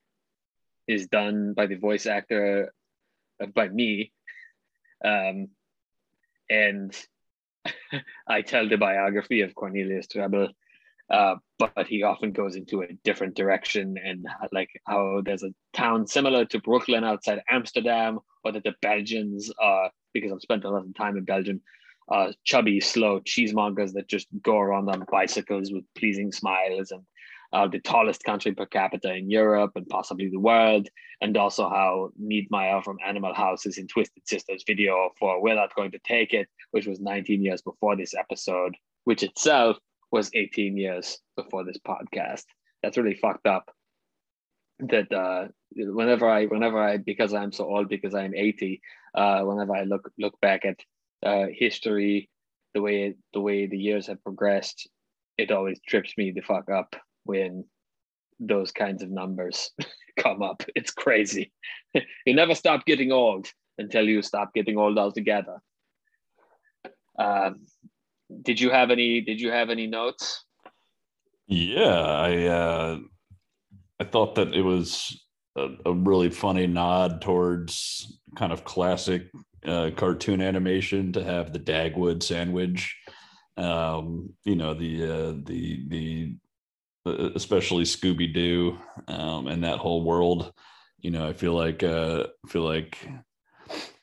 is 0.87 1.07
done 1.07 1.53
by 1.53 1.67
the 1.67 1.75
voice 1.75 2.05
actor 2.05 2.73
uh, 3.41 3.45
by 3.47 3.69
me 3.69 4.11
um, 5.03 5.47
and 6.49 6.95
i 8.27 8.41
tell 8.41 8.67
the 8.67 8.77
biography 8.77 9.41
of 9.41 9.55
cornelius 9.55 10.07
drebbel 10.07 10.49
uh, 11.09 11.35
but 11.57 11.87
he 11.87 12.03
often 12.03 12.31
goes 12.31 12.55
into 12.55 12.81
a 12.81 12.87
different 13.03 13.35
direction 13.35 13.95
and 14.03 14.27
like 14.51 14.69
how 14.85 15.21
there's 15.25 15.43
a 15.43 15.53
town 15.73 16.07
similar 16.07 16.45
to 16.45 16.59
brooklyn 16.59 17.03
outside 17.03 17.41
amsterdam 17.49 18.19
or 18.43 18.51
that 18.51 18.63
the 18.63 18.73
belgians 18.81 19.51
are 19.59 19.89
because 20.13 20.31
i've 20.31 20.41
spent 20.41 20.63
a 20.63 20.69
lot 20.69 20.85
of 20.85 20.95
time 20.95 21.17
in 21.17 21.23
belgium 21.23 21.61
uh, 22.11 22.31
chubby 22.43 22.79
slow 22.79 23.19
cheesemongers 23.19 23.93
that 23.93 24.07
just 24.07 24.27
go 24.41 24.57
around 24.57 24.89
on 24.89 25.05
bicycles 25.11 25.71
with 25.71 25.83
pleasing 25.95 26.31
smiles 26.31 26.89
and 26.89 27.03
uh, 27.51 27.67
the 27.67 27.79
tallest 27.79 28.23
country 28.23 28.53
per 28.53 28.65
capita 28.65 29.13
in 29.13 29.29
Europe 29.29 29.71
and 29.75 29.87
possibly 29.87 30.29
the 30.29 30.39
world, 30.39 30.87
and 31.21 31.35
also 31.35 31.67
how 31.67 32.11
Neidermeyer 32.21 32.83
from 32.83 32.97
Animal 33.05 33.33
House 33.33 33.65
is 33.65 33.77
in 33.77 33.87
Twisted 33.87 34.27
Sisters 34.27 34.63
video 34.65 35.09
for 35.19 35.41
We're 35.41 35.55
Not 35.55 35.75
Going 35.75 35.91
to 35.91 35.99
Take 35.99 36.33
It, 36.33 36.47
which 36.71 36.87
was 36.87 36.99
19 36.99 37.43
years 37.43 37.61
before 37.61 37.95
this 37.95 38.13
episode, 38.13 38.75
which 39.05 39.23
itself 39.23 39.77
was 40.11 40.29
18 40.33 40.77
years 40.77 41.19
before 41.35 41.63
this 41.63 41.77
podcast. 41.77 42.45
That's 42.83 42.97
really 42.97 43.15
fucked 43.15 43.47
up. 43.47 43.69
That 44.79 45.11
uh, 45.11 45.47
whenever 45.75 46.29
I, 46.29 46.45
whenever 46.45 46.81
I, 46.81 46.97
because 46.97 47.33
I'm 47.33 47.51
so 47.51 47.65
old, 47.65 47.89
because 47.89 48.15
I'm 48.15 48.33
80, 48.33 48.81
uh, 49.13 49.41
whenever 49.41 49.75
I 49.75 49.83
look 49.83 50.09
look 50.17 50.39
back 50.39 50.63
at 50.63 50.79
uh, 51.21 51.47
history, 51.51 52.29
the 52.73 52.81
way 52.81 53.15
the 53.33 53.41
way 53.41 53.65
the 53.65 53.77
years 53.77 54.07
have 54.07 54.23
progressed, 54.23 54.87
it 55.37 55.51
always 55.51 55.81
trips 55.85 56.13
me 56.17 56.31
the 56.31 56.39
fuck 56.39 56.69
up 56.69 56.95
when 57.29 57.63
those 58.39 58.71
kinds 58.71 59.03
of 59.03 59.11
numbers 59.11 59.69
come 60.17 60.41
up. 60.41 60.63
It's 60.75 60.91
crazy. 60.91 61.51
you 62.25 62.33
never 62.33 62.55
stop 62.55 62.85
getting 62.87 63.11
old 63.11 63.47
until 63.77 64.07
you 64.07 64.23
stop 64.23 64.51
getting 64.55 64.77
old 64.77 64.97
altogether. 64.97 65.61
Um, 67.19 67.67
did 68.41 68.59
you 68.59 68.71
have 68.71 68.89
any? 68.89 69.21
Did 69.21 69.39
you 69.39 69.51
have 69.51 69.69
any 69.69 69.85
notes? 69.85 70.43
Yeah, 71.47 72.01
I 72.29 72.45
uh, 72.45 72.97
I 73.99 74.03
thought 74.05 74.35
that 74.35 74.53
it 74.53 74.61
was 74.61 75.23
a, 75.55 75.67
a 75.85 75.93
really 75.93 76.29
funny 76.29 76.65
nod 76.65 77.21
towards 77.21 78.19
kind 78.37 78.51
of 78.51 78.63
classic 78.63 79.23
uh, 79.65 79.91
cartoon 79.95 80.41
animation 80.41 81.11
to 81.13 81.23
have 81.23 81.53
the 81.53 81.59
Dagwood 81.59 82.23
sandwich. 82.23 82.95
Um, 83.57 84.33
you 84.45 84.55
know 84.55 84.73
the 84.73 85.03
uh, 85.03 85.33
the 85.43 85.83
the 85.89 86.35
especially 87.35 87.83
Scooby 87.83 88.33
Doo 88.33 88.77
um, 89.07 89.47
and 89.47 89.63
that 89.63 89.79
whole 89.79 90.03
world. 90.03 90.51
You 90.99 91.11
know, 91.11 91.27
I 91.27 91.33
feel 91.33 91.53
like 91.53 91.83
uh, 91.83 92.27
I 92.45 92.49
feel 92.49 92.63
like 92.63 92.97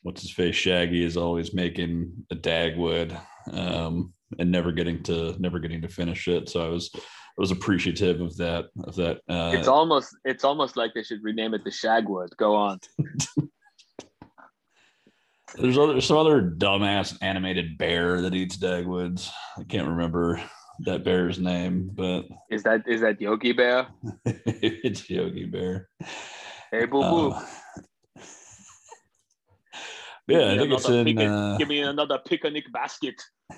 what's 0.03 0.21
his 0.21 0.31
face 0.31 0.55
Shaggy 0.55 1.03
is 1.03 1.17
always 1.17 1.53
making 1.53 2.11
a 2.31 2.35
Dagwood 2.35 3.19
um, 3.51 4.13
and 4.39 4.51
never 4.51 4.71
getting 4.71 5.03
to 5.03 5.35
never 5.39 5.59
getting 5.59 5.81
to 5.81 5.89
finish 5.89 6.27
it. 6.27 6.49
So 6.49 6.65
I 6.65 6.69
was 6.69 6.89
I 6.95 6.99
was 7.37 7.51
appreciative 7.51 8.21
of 8.21 8.35
that 8.37 8.65
of 8.83 8.95
that. 8.95 9.17
Uh, 9.29 9.51
it's 9.53 9.67
almost 9.67 10.15
it's 10.25 10.43
almost 10.43 10.75
like 10.75 10.93
they 10.95 11.03
should 11.03 11.23
rename 11.23 11.53
it 11.53 11.63
the 11.63 11.69
Shagwood. 11.69 12.35
Go 12.37 12.55
on. 12.55 12.79
There's 15.55 15.77
other 15.77 16.01
some 16.01 16.17
other 16.17 16.41
dumbass 16.41 17.17
animated 17.21 17.77
bear 17.77 18.21
that 18.21 18.33
eats 18.33 18.57
Dagwoods. 18.57 19.29
I 19.57 19.63
can't 19.63 19.87
remember 19.87 20.41
that 20.87 21.03
bear's 21.03 21.39
name, 21.39 21.91
but 21.93 22.25
is 22.49 22.63
that 22.63 22.87
is 22.87 23.01
that 23.01 23.21
Yogi 23.21 23.51
Bear? 23.51 23.87
it's 24.25 25.09
Yogi 25.09 25.45
Bear. 25.45 25.89
Hey, 26.71 26.85
boo 26.85 27.01
boo. 27.01 27.31
Uh, 27.31 27.45
yeah, 30.27 30.51
I 30.51 30.57
think 30.57 30.73
it's 30.73 30.89
in. 30.89 31.05
Picnic, 31.05 31.29
uh, 31.29 31.57
give 31.57 31.67
me 31.67 31.81
another 31.81 32.19
picnic 32.25 32.71
basket. 32.73 33.21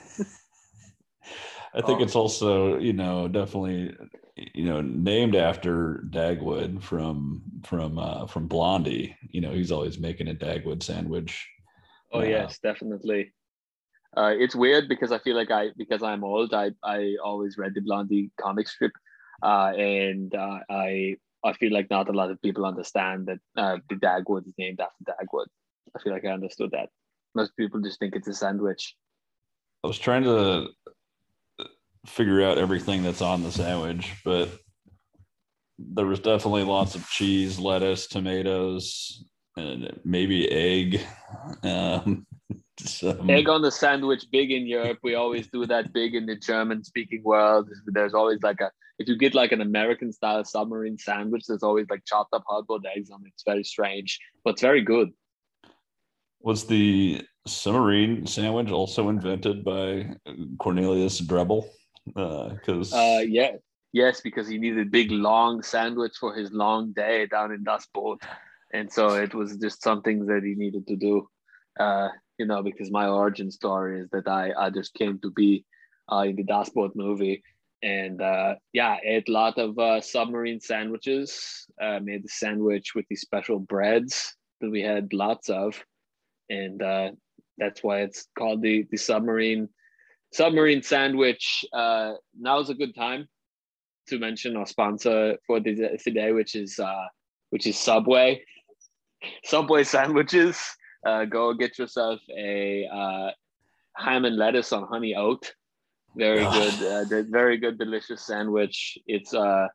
I 1.72 1.82
think 1.82 2.00
oh. 2.00 2.04
it's 2.04 2.16
also, 2.16 2.80
you 2.80 2.94
know, 2.94 3.28
definitely, 3.28 3.96
you 4.36 4.66
know, 4.66 4.82
named 4.82 5.36
after 5.36 6.04
Dagwood 6.10 6.82
from 6.82 7.44
from 7.64 8.00
uh, 8.00 8.26
from 8.26 8.48
Blondie. 8.48 9.16
You 9.30 9.42
know, 9.42 9.52
he's 9.52 9.72
always 9.72 10.00
making 10.00 10.30
a 10.30 10.34
Dagwood 10.34 10.82
sandwich. 10.84 11.48
Oh 12.12 12.22
uh, 12.22 12.24
yes, 12.24 12.60
definitely. 12.62 13.34
Uh, 14.18 14.34
it's 14.38 14.56
weird 14.56 14.89
because 14.89 15.12
I 15.12 15.20
feel 15.20 15.36
like 15.36 15.51
I 15.51 15.70
because 15.78 16.01
I'm 16.01 16.24
old. 16.24 16.54
I 16.54 16.72
I 16.84 17.16
always 17.24 17.58
read 17.58 17.74
the 17.75 17.82
Blondie 17.82 18.32
comic 18.42 18.68
strip, 18.68 18.92
uh, 19.44 19.72
and 19.78 20.34
uh, 20.34 20.60
I 20.70 21.18
I 21.44 21.54
feel 21.54 21.72
like 21.74 21.89
not 21.89 22.10
a 22.10 22.13
lot 22.13 22.32
of 22.32 22.42
people 22.42 22.66
understand 22.66 23.28
that 23.28 23.39
uh, 23.56 23.78
the 23.89 23.96
Dagwood 23.96 24.48
is 24.48 24.54
named 24.58 24.80
after 24.80 25.04
Dagwood. 25.04 25.48
I 25.96 26.00
feel 26.01 26.12
like 26.12 26.25
I 26.25 26.30
understood 26.30 26.72
that. 26.72 26.89
Most 27.36 27.56
people 27.56 27.80
just 27.82 28.00
think 28.00 28.16
it's 28.16 28.28
a 28.28 28.34
sandwich. 28.34 28.96
I 29.84 29.88
was 29.88 30.00
trying 30.00 30.24
to 30.24 30.70
figure 32.06 32.44
out 32.44 32.58
everything 32.58 33.04
that's 33.04 33.22
on 33.22 33.44
the 33.44 33.51
sandwich, 33.51 34.13
but 34.25 34.50
there 35.78 36.06
was 36.06 36.20
definitely 36.20 36.63
lots 36.63 36.96
of 36.96 37.08
cheese, 37.10 37.60
lettuce, 37.60 38.08
tomatoes, 38.08 39.24
and 39.56 40.00
maybe 40.04 40.51
egg. 40.51 41.01
Um, 41.63 42.25
some... 42.80 43.30
Egg 43.30 43.50
on 43.50 43.62
the 43.62 43.72
sandwich, 43.72 44.26
big 44.32 44.52
in 44.52 44.66
Europe. 44.66 45.00
We 45.04 45.16
always 45.16 45.48
do 45.48 45.66
that 45.66 45.94
big 45.94 46.16
in 46.16 46.26
the 46.26 46.36
German 46.36 46.84
speaking 46.84 47.24
world. 47.24 47.70
There's 47.86 48.14
always 48.14 48.42
like 48.42 48.62
a, 48.62 48.72
if 49.00 49.08
you 49.08 49.18
get 49.18 49.34
like 49.34 49.52
an 49.52 49.62
American 49.62 50.12
style 50.12 50.44
submarine 50.44 50.98
sandwich, 50.98 51.46
there's 51.48 51.64
always 51.64 51.88
like 51.90 52.04
chopped 52.06 52.34
up 52.34 52.44
hard 52.48 52.68
boiled 52.68 52.86
eggs 52.96 53.10
on 53.10 53.22
it. 53.26 53.32
It's 53.34 53.44
very 53.44 53.64
strange, 53.64 54.20
but 54.44 54.52
it's 54.52 54.62
very 54.62 54.82
good. 54.82 55.10
Was 56.42 56.66
the 56.68 57.22
submarine 57.46 58.26
sandwich 58.26 58.72
also 58.72 59.10
invented 59.10 59.64
by 59.64 60.16
Cornelius 60.58 61.22
Drebbel? 61.22 61.66
Because 62.06 62.94
uh, 62.94 63.18
uh, 63.18 63.20
yeah, 63.20 63.52
yes, 63.92 64.22
because 64.22 64.48
he 64.48 64.58
needed 64.58 64.88
a 64.88 64.90
big 64.90 65.12
long 65.12 65.62
sandwich 65.62 66.14
for 66.20 66.34
his 66.34 66.52
long 66.52 66.94
day 66.94 67.28
down 67.28 67.52
in 67.52 67.64
Das 67.64 67.86
Boot, 67.94 68.22
and 68.74 68.92
so 68.92 69.10
it 69.16 69.36
was 69.36 69.58
just 69.58 69.84
something 69.84 70.26
that 70.26 70.44
he 70.44 70.56
needed 70.56 70.88
to 70.88 70.96
do. 70.96 71.30
Uh, 71.80 72.10
you 72.39 72.46
know, 72.46 72.63
because 72.63 72.89
my 72.89 73.08
origin 73.08 73.51
story 73.51 74.00
is 74.00 74.10
that 74.12 74.27
I 74.27 74.51
I 74.58 74.69
just 74.72 74.93
came 74.96 75.19
to 75.19 75.29
be 75.29 75.65
uh, 76.12 76.24
in 76.25 76.36
the 76.38 76.43
Das 76.43 76.69
Boot 76.69 76.96
movie, 76.96 77.43
and 77.84 78.22
uh, 78.22 78.55
yeah, 78.74 78.98
ate 79.03 79.29
a 79.29 79.31
lot 79.31 79.60
of 79.60 79.77
uh, 79.77 80.01
submarine 80.01 80.62
sandwiches. 80.62 81.67
Uh, 81.79 82.00
made 82.01 82.24
the 82.24 82.29
sandwich 82.29 82.96
with 82.96 83.05
these 83.10 83.22
special 83.22 83.60
breads 83.60 84.36
that 84.62 84.72
we 84.72 84.81
had 84.81 85.13
lots 85.13 85.50
of, 85.50 85.84
and 86.50 86.81
uh, 86.81 87.12
that's 87.58 87.84
why 87.84 88.01
it's 88.01 88.27
called 88.38 88.62
the 88.62 88.88
the 88.89 88.98
submarine 88.98 89.67
submarine 90.31 90.81
sandwich. 90.81 91.65
Uh, 91.74 92.13
now 92.39 92.60
is 92.60 92.69
a 92.69 92.74
good 92.74 92.96
time 92.96 93.27
to 94.08 94.17
mention 94.17 94.58
our 94.58 94.65
sponsor 94.65 95.38
for 95.46 95.60
the, 95.60 96.00
today, 96.03 96.31
which 96.31 96.55
is 96.55 96.79
uh, 96.79 97.05
which 97.50 97.67
is 97.67 97.77
Subway. 97.77 98.41
Subway 99.43 99.84
sandwiches. 99.84 100.58
Uh, 101.06 101.25
go 101.25 101.53
get 101.53 101.79
yourself 101.79 102.20
a 102.36 102.86
uh, 102.94 103.32
ham 103.96 104.25
and 104.25 104.38
lettuce 104.38 104.74
on 104.74 104.88
honey 104.88 105.15
oat. 105.15 105.53
Very 106.15 106.44
good, 106.44 106.84
uh, 106.84 107.24
very 107.29 107.58
good, 107.58 107.77
delicious 107.77 108.25
sandwich. 108.25 108.98
It's 109.06 109.34
uh, 109.34 109.68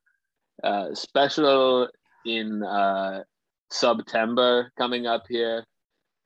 uh, 0.62 0.94
special 0.94 1.88
in 2.26 2.62
uh, 2.62 3.22
September 3.70 4.72
coming 4.76 5.06
up 5.06 5.24
here. 5.28 5.64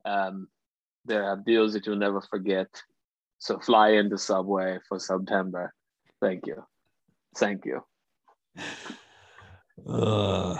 Um, 0.05 0.49
there 1.05 1.25
are 1.25 1.37
deals 1.37 1.73
that 1.75 1.87
you'll 1.87 1.97
never 1.97 2.21
forget. 2.21 2.69
So 3.39 3.59
fly 3.59 3.91
into 3.91 4.19
Subway 4.19 4.79
for 4.89 4.99
September. 4.99 5.73
Thank 6.21 6.47
you. 6.47 6.65
Thank 7.37 7.65
you. 7.65 7.83
Uh, 9.87 10.57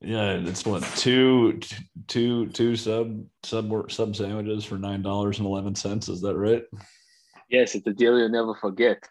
yeah, 0.00 0.32
it's 0.32 0.64
what 0.64 0.82
two, 0.96 1.60
two, 2.06 2.46
two 2.48 2.74
sub 2.74 3.22
sub 3.42 3.90
sub 3.90 4.16
sandwiches 4.16 4.64
for 4.64 4.78
nine 4.78 5.02
dollars 5.02 5.38
and 5.38 5.46
eleven 5.46 5.74
cents. 5.74 6.08
Is 6.08 6.22
that 6.22 6.36
right? 6.36 6.62
Yes, 7.50 7.74
it's 7.74 7.86
a 7.86 7.92
deal 7.92 8.18
you'll 8.18 8.30
never 8.30 8.54
forget. 8.54 9.06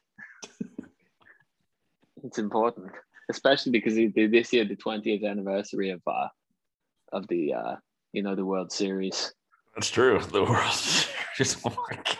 it's 2.24 2.40
important, 2.40 2.92
especially 3.30 3.72
because 3.72 3.96
this 3.96 4.52
year 4.52 4.66
the 4.66 4.76
twentieth 4.76 5.24
anniversary 5.24 5.92
of 5.92 6.02
uh, 6.08 6.28
of 7.14 7.28
the 7.28 7.54
uh, 7.54 7.76
you 8.12 8.24
know 8.24 8.36
the 8.36 8.46
World 8.46 8.72
Series. 8.72 9.32
That's 9.76 9.92
true. 9.92 10.20
The 10.32 10.44
World 10.44 10.74
Series. 10.74 11.58
Oh 11.66 11.76
my 11.92 11.98
god. 11.98 12.16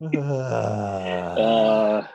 uh, 1.40 2.06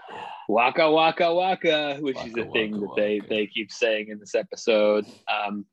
waka 0.53 0.89
waka 0.89 1.33
waka, 1.33 1.97
which 1.99 2.15
waka, 2.15 2.29
is 2.29 2.37
a 2.37 2.51
thing 2.51 2.71
waka, 2.73 2.85
that 2.85 2.95
they 2.95 3.19
waka. 3.19 3.29
they 3.29 3.47
keep 3.47 3.71
saying 3.71 4.09
in 4.09 4.19
this 4.19 4.35
episode. 4.35 5.05
Um, 5.27 5.65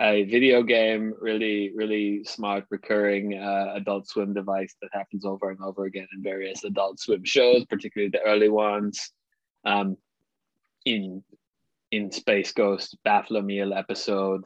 a 0.00 0.24
video 0.24 0.62
game, 0.64 1.14
really 1.20 1.72
really 1.74 2.24
smart 2.24 2.64
recurring 2.70 3.38
uh, 3.38 3.74
Adult 3.76 4.08
Swim 4.08 4.34
device 4.34 4.74
that 4.82 4.90
happens 4.92 5.24
over 5.24 5.50
and 5.50 5.60
over 5.62 5.84
again 5.84 6.08
in 6.14 6.22
various 6.22 6.64
Adult 6.64 6.98
Swim 6.98 7.24
shows, 7.24 7.64
particularly 7.66 8.10
the 8.10 8.22
early 8.22 8.48
ones. 8.48 9.12
Um, 9.64 9.96
in 10.84 11.22
in 11.92 12.10
Space 12.10 12.52
Ghost 12.52 12.98
Baphomet 13.04 13.72
episode, 13.72 14.44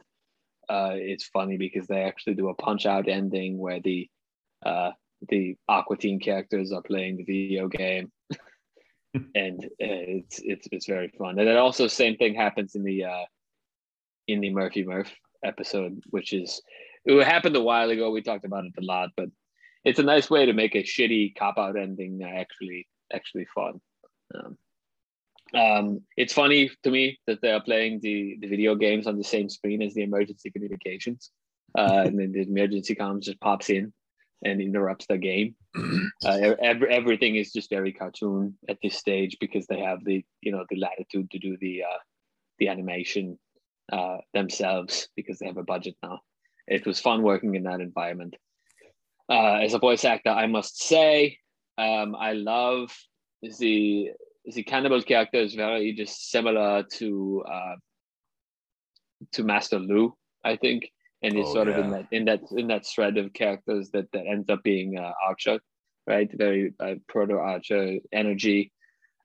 uh, 0.69 0.91
it's 0.93 1.25
funny 1.27 1.57
because 1.57 1.87
they 1.87 2.03
actually 2.03 2.35
do 2.35 2.49
a 2.49 2.53
punch 2.53 2.85
out 2.85 3.09
ending 3.09 3.57
where 3.57 3.79
the 3.79 4.07
uh, 4.63 4.91
the 5.27 5.57
Aqua 5.67 5.97
Teen 5.97 6.19
characters 6.19 6.71
are 6.71 6.83
playing 6.83 7.17
the 7.17 7.23
video 7.23 7.67
game, 7.67 8.11
and 9.13 9.65
uh, 9.65 9.67
it's 9.79 10.39
it's 10.43 10.67
it's 10.71 10.85
very 10.85 11.09
fun. 11.17 11.39
And 11.39 11.47
then 11.47 11.57
also 11.57 11.87
same 11.87 12.17
thing 12.17 12.35
happens 12.35 12.75
in 12.75 12.83
the 12.83 13.05
uh, 13.05 13.25
in 14.27 14.41
the 14.41 14.51
Murphy 14.51 14.83
Murph 14.83 15.11
episode, 15.43 16.01
which 16.09 16.33
is 16.33 16.61
it 17.05 17.25
happened 17.25 17.55
a 17.55 17.61
while 17.61 17.89
ago. 17.89 18.11
We 18.11 18.21
talked 18.21 18.45
about 18.45 18.65
it 18.65 18.73
a 18.77 18.85
lot, 18.85 19.09
but 19.15 19.29
it's 19.83 19.99
a 19.99 20.03
nice 20.03 20.29
way 20.29 20.45
to 20.45 20.53
make 20.53 20.75
a 20.75 20.83
shitty 20.83 21.35
cop 21.35 21.57
out 21.57 21.77
ending 21.77 22.21
actually 22.23 22.87
actually 23.13 23.47
fun. 23.53 23.81
Um, 24.35 24.57
um, 25.55 26.01
it's 26.15 26.33
funny 26.33 26.69
to 26.83 26.91
me 26.91 27.19
that 27.25 27.41
they 27.41 27.51
are 27.51 27.61
playing 27.61 28.01
the, 28.01 28.37
the 28.39 28.47
video 28.47 28.75
games 28.75 29.07
on 29.07 29.17
the 29.17 29.23
same 29.23 29.49
screen 29.49 29.81
as 29.81 29.95
the 29.95 30.03
emergency 30.03 30.51
communications. 30.51 31.31
Uh, 31.75 32.03
and 32.05 32.19
then 32.19 32.31
the 32.31 32.41
emergency 32.41 32.95
comm 32.95 33.19
just 33.19 33.39
pops 33.39 33.69
in 33.69 33.93
and 34.43 34.61
interrupts 34.61 35.05
the 35.07 35.17
game. 35.17 35.55
Uh, 36.25 36.53
every, 36.61 36.89
everything 36.89 37.37
is 37.37 37.53
just 37.53 37.69
very 37.69 37.93
cartoon 37.93 38.53
at 38.67 38.77
this 38.83 38.97
stage 38.97 39.37
because 39.39 39.65
they 39.67 39.79
have 39.79 40.03
the 40.03 40.21
you 40.41 40.51
know 40.51 40.65
the 40.69 40.75
latitude 40.75 41.31
to 41.31 41.39
do 41.39 41.55
the 41.61 41.81
uh, 41.83 41.97
the 42.57 42.67
animation 42.67 43.39
uh, 43.93 44.17
themselves 44.33 45.07
because 45.15 45.39
they 45.39 45.45
have 45.45 45.57
a 45.57 45.63
budget 45.63 45.95
now. 46.03 46.19
It 46.67 46.85
was 46.85 46.99
fun 46.99 47.23
working 47.23 47.55
in 47.55 47.63
that 47.63 47.79
environment. 47.79 48.35
Uh, 49.29 49.59
as 49.63 49.73
a 49.73 49.79
voice 49.79 50.03
actor, 50.03 50.29
I 50.29 50.47
must 50.47 50.81
say 50.81 51.37
um, 51.77 52.15
I 52.15 52.33
love 52.33 52.95
the 53.41 54.09
the 54.45 54.63
cannibal 54.63 55.01
character 55.01 55.37
is 55.37 55.53
very 55.53 55.93
just 55.93 56.29
similar 56.31 56.83
to 56.97 57.43
uh, 57.49 57.75
to 59.33 59.43
Master 59.43 59.79
Lu, 59.79 60.13
I 60.43 60.55
think, 60.57 60.91
and 61.21 61.35
he's 61.35 61.47
oh, 61.47 61.53
sort 61.53 61.67
yeah. 61.67 61.77
of 61.77 61.85
in 61.85 61.91
that 61.91 62.07
in 62.11 62.25
that 62.25 62.41
in 62.51 62.67
that 62.67 62.85
thread 62.85 63.17
of 63.17 63.33
characters 63.33 63.89
that 63.91 64.11
that 64.13 64.25
ends 64.25 64.49
up 64.49 64.63
being 64.63 64.97
uh, 64.97 65.11
Archer, 65.27 65.59
right? 66.07 66.29
Very 66.33 66.73
uh, 66.79 66.95
proto 67.07 67.37
Archer 67.37 67.97
energy. 68.11 68.71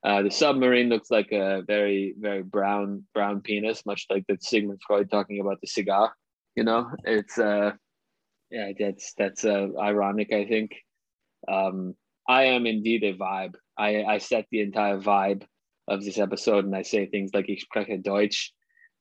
Uh, 0.02 0.22
the 0.22 0.30
submarine 0.30 0.90
looks 0.90 1.10
like 1.10 1.32
a 1.32 1.62
very 1.66 2.14
very 2.18 2.42
brown 2.42 3.04
brown 3.14 3.40
penis, 3.40 3.86
much 3.86 4.06
like 4.10 4.24
that 4.28 4.42
Sigmund 4.42 4.80
Freud 4.86 5.10
talking 5.10 5.40
about 5.40 5.60
the 5.60 5.66
cigar. 5.66 6.12
You 6.56 6.64
know, 6.64 6.90
it's 7.04 7.38
uh, 7.38 7.72
yeah, 8.50 8.72
that's 8.78 9.14
that's 9.16 9.44
uh, 9.44 9.68
ironic. 9.78 10.32
I 10.32 10.46
think. 10.46 10.72
Um, 11.46 11.94
I 12.28 12.44
am 12.44 12.66
indeed 12.66 13.04
a 13.04 13.14
vibe. 13.14 13.54
I, 13.76 14.02
I 14.04 14.18
set 14.18 14.46
the 14.50 14.60
entire 14.60 14.98
vibe 14.98 15.42
of 15.88 16.04
this 16.04 16.18
episode 16.18 16.64
and 16.64 16.74
I 16.74 16.82
say 16.82 17.06
things 17.06 17.32
like 17.34 17.48
Ich 17.48 17.62
spreche 17.62 18.02
Deutsch. 18.02 18.52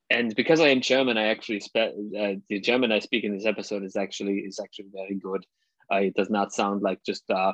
And 0.09 0.35
because 0.35 0.59
I 0.59 0.67
am 0.67 0.81
German, 0.81 1.17
I 1.17 1.27
actually 1.27 1.59
spe- 1.59 1.77
uh, 1.77 2.35
the 2.49 2.59
German 2.61 2.91
I 2.91 2.99
speak 2.99 3.23
in 3.23 3.35
this 3.35 3.45
episode 3.45 3.83
is 3.83 3.95
actually 3.95 4.39
is 4.39 4.59
actually 4.59 4.89
very 4.93 5.15
good. 5.15 5.45
Uh, 5.91 5.97
it 5.97 6.15
does 6.15 6.29
not 6.29 6.53
sound 6.53 6.81
like 6.81 6.99
just 7.05 7.29
uh, 7.29 7.53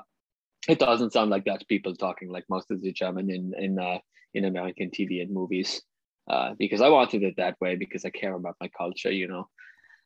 it 0.68 0.80
doesn't 0.80 1.14
sound 1.14 1.30
like 1.30 1.46
Dutch 1.46 1.66
people 1.68 1.96
talking 1.96 2.30
like 2.30 2.46
most 2.50 2.72
of 2.72 2.82
the 2.82 2.92
German 2.92 3.30
in 3.30 3.54
in 3.58 3.80
uh, 3.80 4.00
in 4.34 4.46
American 4.46 4.90
TV 4.90 5.22
and 5.22 5.32
movies. 5.32 5.82
Uh, 6.30 6.54
because 6.60 6.82
I 6.82 6.90
wanted 6.90 7.24
it 7.24 7.36
that 7.38 7.60
way 7.60 7.76
because 7.76 8.06
I 8.06 8.12
care 8.12 8.36
about 8.36 8.56
my 8.62 8.68
culture, 8.68 9.12
you 9.12 9.28
know. 9.28 9.48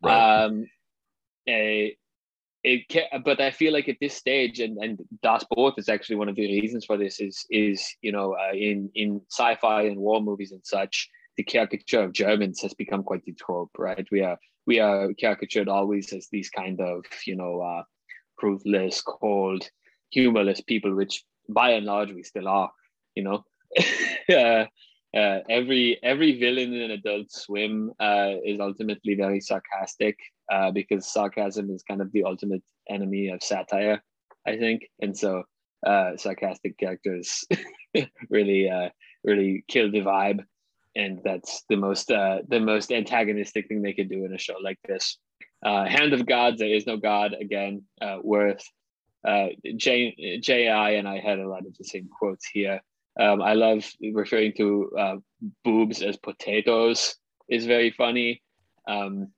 Right. 0.02 0.44
Um, 0.46 0.66
a, 1.50 1.98
it 2.64 2.88
can, 2.88 3.04
but 3.26 3.42
I 3.42 3.52
feel 3.52 3.74
like 3.74 3.90
at 3.90 3.98
this 4.00 4.16
stage, 4.16 4.60
and 4.60 4.78
and 4.78 5.00
Das 5.22 5.44
Boot 5.52 5.74
is 5.78 5.90
actually 5.90 6.16
one 6.16 6.30
of 6.30 6.36
the 6.36 6.62
reasons 6.62 6.86
for 6.86 6.98
this 6.98 7.20
is 7.20 7.46
is 7.50 7.94
you 8.02 8.12
know 8.12 8.36
uh, 8.36 8.54
in 8.54 8.90
in 8.96 9.22
sci-fi 9.30 9.84
and 9.84 9.98
war 9.98 10.22
movies 10.22 10.54
and 10.54 10.66
such, 10.66 11.10
the 11.38 11.44
caricature 11.44 12.04
of 12.04 12.14
Germans 12.14 12.62
has 12.62 12.74
become 12.74 13.04
quite 13.04 13.24
the 13.26 13.34
trope, 13.34 13.72
right? 13.78 14.08
We 14.12 14.22
are 14.22 14.38
we 14.66 14.80
are 14.80 15.14
caricatured 15.14 15.68
always 15.68 16.14
as 16.14 16.28
these 16.32 16.50
kind 16.50 16.80
of 16.80 17.06
you 17.26 17.36
know 17.36 17.62
uh, 17.62 17.84
ruthless, 18.42 19.02
cold, 19.02 19.70
humorless 20.10 20.62
people, 20.62 20.96
which 20.96 21.24
by 21.50 21.72
and 21.72 21.86
large 21.86 22.12
we 22.12 22.24
still 22.24 22.48
are, 22.48 22.72
you 23.16 23.24
know. 23.24 23.44
uh, 24.30 24.66
uh, 25.16 25.40
every 25.50 26.00
every 26.02 26.40
villain 26.40 26.74
in 26.74 26.92
Adult 26.92 27.32
Swim 27.32 27.92
uh, 28.00 28.32
is 28.44 28.60
ultimately 28.60 29.16
very 29.16 29.40
sarcastic 29.40 30.18
uh, 30.52 30.72
because 30.72 31.12
sarcasm 31.12 31.70
is 31.70 31.84
kind 31.84 32.02
of 32.02 32.12
the 32.12 32.24
ultimate 32.24 32.64
enemy 32.90 33.30
of 33.30 33.44
satire, 33.44 34.02
I 34.48 34.58
think, 34.58 34.90
and 35.02 35.18
so 35.18 35.44
uh, 35.86 36.18
sarcastic 36.18 36.78
characters 36.78 37.46
really 38.30 38.70
uh, 38.70 38.90
really 39.24 39.64
kill 39.68 39.92
the 39.92 40.02
vibe, 40.02 40.44
and 40.96 41.20
that's 41.24 41.64
the 41.70 41.76
most 41.76 42.12
uh, 42.12 42.40
the 42.48 42.60
most 42.60 42.92
antagonistic 42.92 43.68
thing 43.68 43.82
they 43.82 43.94
could 43.94 44.10
do 44.10 44.26
in 44.26 44.34
a 44.34 44.38
show 44.38 44.56
like 44.62 44.80
this. 44.88 45.18
Uh, 45.66 45.86
Hand 45.86 46.14
of 46.14 46.26
God, 46.26 46.58
there 46.58 46.74
is 46.74 46.86
no 46.86 46.98
God 46.98 47.34
again. 47.40 47.84
worth 48.22 48.64
uh, 49.28 49.48
J 49.78 50.40
J 50.42 50.70
I 50.70 50.92
and 50.92 51.08
I 51.08 51.20
had 51.20 51.40
a 51.40 51.48
lot 51.48 51.66
of 51.66 51.78
the 51.78 51.84
same 51.84 52.10
quotes 52.10 52.46
here. 52.46 52.82
Um, 53.20 53.42
I 53.42 53.54
love 53.54 53.90
referring 54.14 54.54
to 54.54 54.92
uh, 54.98 55.16
boobs 55.64 56.02
as 56.02 56.18
potatoes 56.18 57.16
is 57.48 57.66
very 57.66 57.92
funny. 57.92 58.42
Um, 58.88 59.30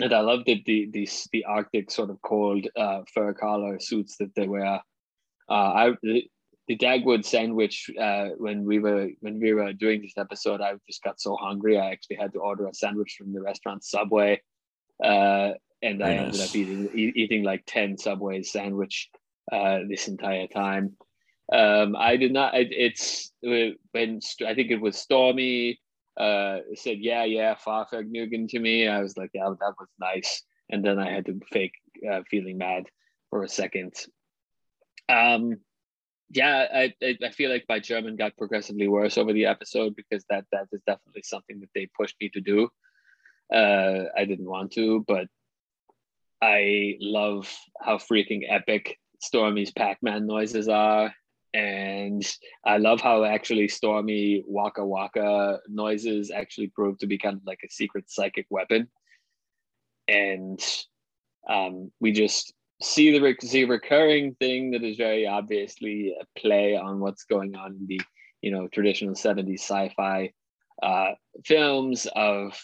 and 0.00 0.12
I 0.12 0.20
love 0.20 0.44
that 0.46 0.64
the, 0.66 0.90
the, 0.92 1.08
the 1.32 1.44
Arctic 1.44 1.90
sort 1.90 2.10
of 2.10 2.20
cold 2.22 2.66
uh, 2.76 3.02
fur 3.12 3.32
collar 3.32 3.78
suits 3.78 4.16
that 4.16 4.34
they 4.34 4.48
wear. 4.48 4.80
Uh, 5.48 5.52
I, 5.52 5.92
the, 6.68 6.76
Dagwood 6.76 7.24
sandwich, 7.24 7.90
uh, 8.00 8.28
when 8.38 8.64
we 8.64 8.78
were 8.78 9.08
when 9.20 9.40
we 9.40 9.52
were 9.52 9.72
doing 9.72 10.02
this 10.02 10.16
episode, 10.16 10.60
I 10.60 10.74
just 10.86 11.02
got 11.02 11.20
so 11.20 11.36
hungry. 11.36 11.78
I 11.78 11.90
actually 11.90 12.16
had 12.16 12.32
to 12.34 12.40
order 12.40 12.66
a 12.66 12.74
sandwich 12.74 13.16
from 13.18 13.32
the 13.32 13.42
restaurant 13.42 13.84
Subway. 13.84 14.40
Uh, 15.02 15.52
and 15.82 16.02
I 16.02 16.14
ended 16.14 16.40
up 16.40 16.54
eating, 16.54 16.88
e- 16.94 17.12
eating 17.14 17.42
like 17.42 17.64
10 17.66 17.98
Subway 17.98 18.42
sandwich 18.42 19.10
uh, 19.52 19.80
this 19.88 20.08
entire 20.08 20.46
time. 20.46 20.96
Um, 21.52 21.94
I 21.96 22.16
did 22.16 22.32
not. 22.32 22.54
It, 22.54 22.68
it's 22.70 23.30
when 23.42 24.20
I 24.46 24.54
think 24.54 24.70
it 24.70 24.80
was 24.80 24.96
Stormy 24.96 25.78
uh, 26.18 26.60
said, 26.74 26.98
"Yeah, 27.00 27.24
yeah, 27.24 27.54
Fahrvergnügen" 27.54 28.48
to 28.48 28.58
me. 28.58 28.88
I 28.88 29.00
was 29.00 29.16
like, 29.16 29.30
"Yeah, 29.34 29.50
that 29.60 29.74
was 29.78 29.88
nice," 29.98 30.42
and 30.70 30.84
then 30.84 30.98
I 30.98 31.10
had 31.10 31.26
to 31.26 31.40
fake 31.52 31.74
uh, 32.10 32.22
feeling 32.30 32.58
mad 32.58 32.84
for 33.30 33.42
a 33.42 33.48
second. 33.48 33.94
Um, 35.08 35.58
yeah, 36.30 36.66
I, 36.72 36.94
I 37.22 37.30
feel 37.30 37.50
like 37.50 37.64
my 37.68 37.78
German 37.78 38.16
got 38.16 38.36
progressively 38.36 38.88
worse 38.88 39.18
over 39.18 39.32
the 39.32 39.46
episode 39.46 39.94
because 39.96 40.24
that 40.30 40.44
that 40.52 40.68
is 40.72 40.82
definitely 40.86 41.22
something 41.22 41.60
that 41.60 41.70
they 41.74 41.88
pushed 41.98 42.16
me 42.20 42.30
to 42.30 42.40
do. 42.40 42.68
Uh, 43.52 44.04
I 44.16 44.24
didn't 44.24 44.48
want 44.48 44.72
to, 44.72 45.04
but 45.06 45.26
I 46.42 46.96
love 47.00 47.54
how 47.80 47.98
freaking 47.98 48.42
epic 48.48 48.98
Stormy's 49.20 49.70
Pac-Man 49.70 50.26
noises 50.26 50.68
are 50.68 51.14
and 51.54 52.26
I 52.64 52.78
love 52.78 53.00
how 53.00 53.22
actually 53.22 53.68
stormy 53.68 54.42
waka 54.44 54.84
waka 54.84 55.60
noises 55.68 56.32
actually 56.32 56.66
prove 56.66 56.98
to 56.98 57.06
be 57.06 57.16
kind 57.16 57.36
of 57.36 57.42
like 57.46 57.60
a 57.64 57.70
secret 57.70 58.10
psychic 58.10 58.46
weapon. 58.50 58.88
And 60.08 60.60
um, 61.48 61.92
we 62.00 62.10
just 62.10 62.52
see 62.82 63.12
the, 63.12 63.20
rec- 63.20 63.40
the 63.40 63.64
recurring 63.64 64.34
thing 64.34 64.72
that 64.72 64.82
is 64.82 64.96
very 64.96 65.26
obviously 65.26 66.14
a 66.20 66.38
play 66.38 66.76
on 66.76 67.00
what's 67.00 67.24
going 67.24 67.54
on 67.54 67.72
in 67.72 67.86
the 67.86 68.00
you 68.42 68.50
know 68.50 68.68
traditional 68.68 69.14
70s 69.14 69.60
sci-fi 69.60 70.32
uh, 70.82 71.12
films 71.44 72.06
of 72.14 72.58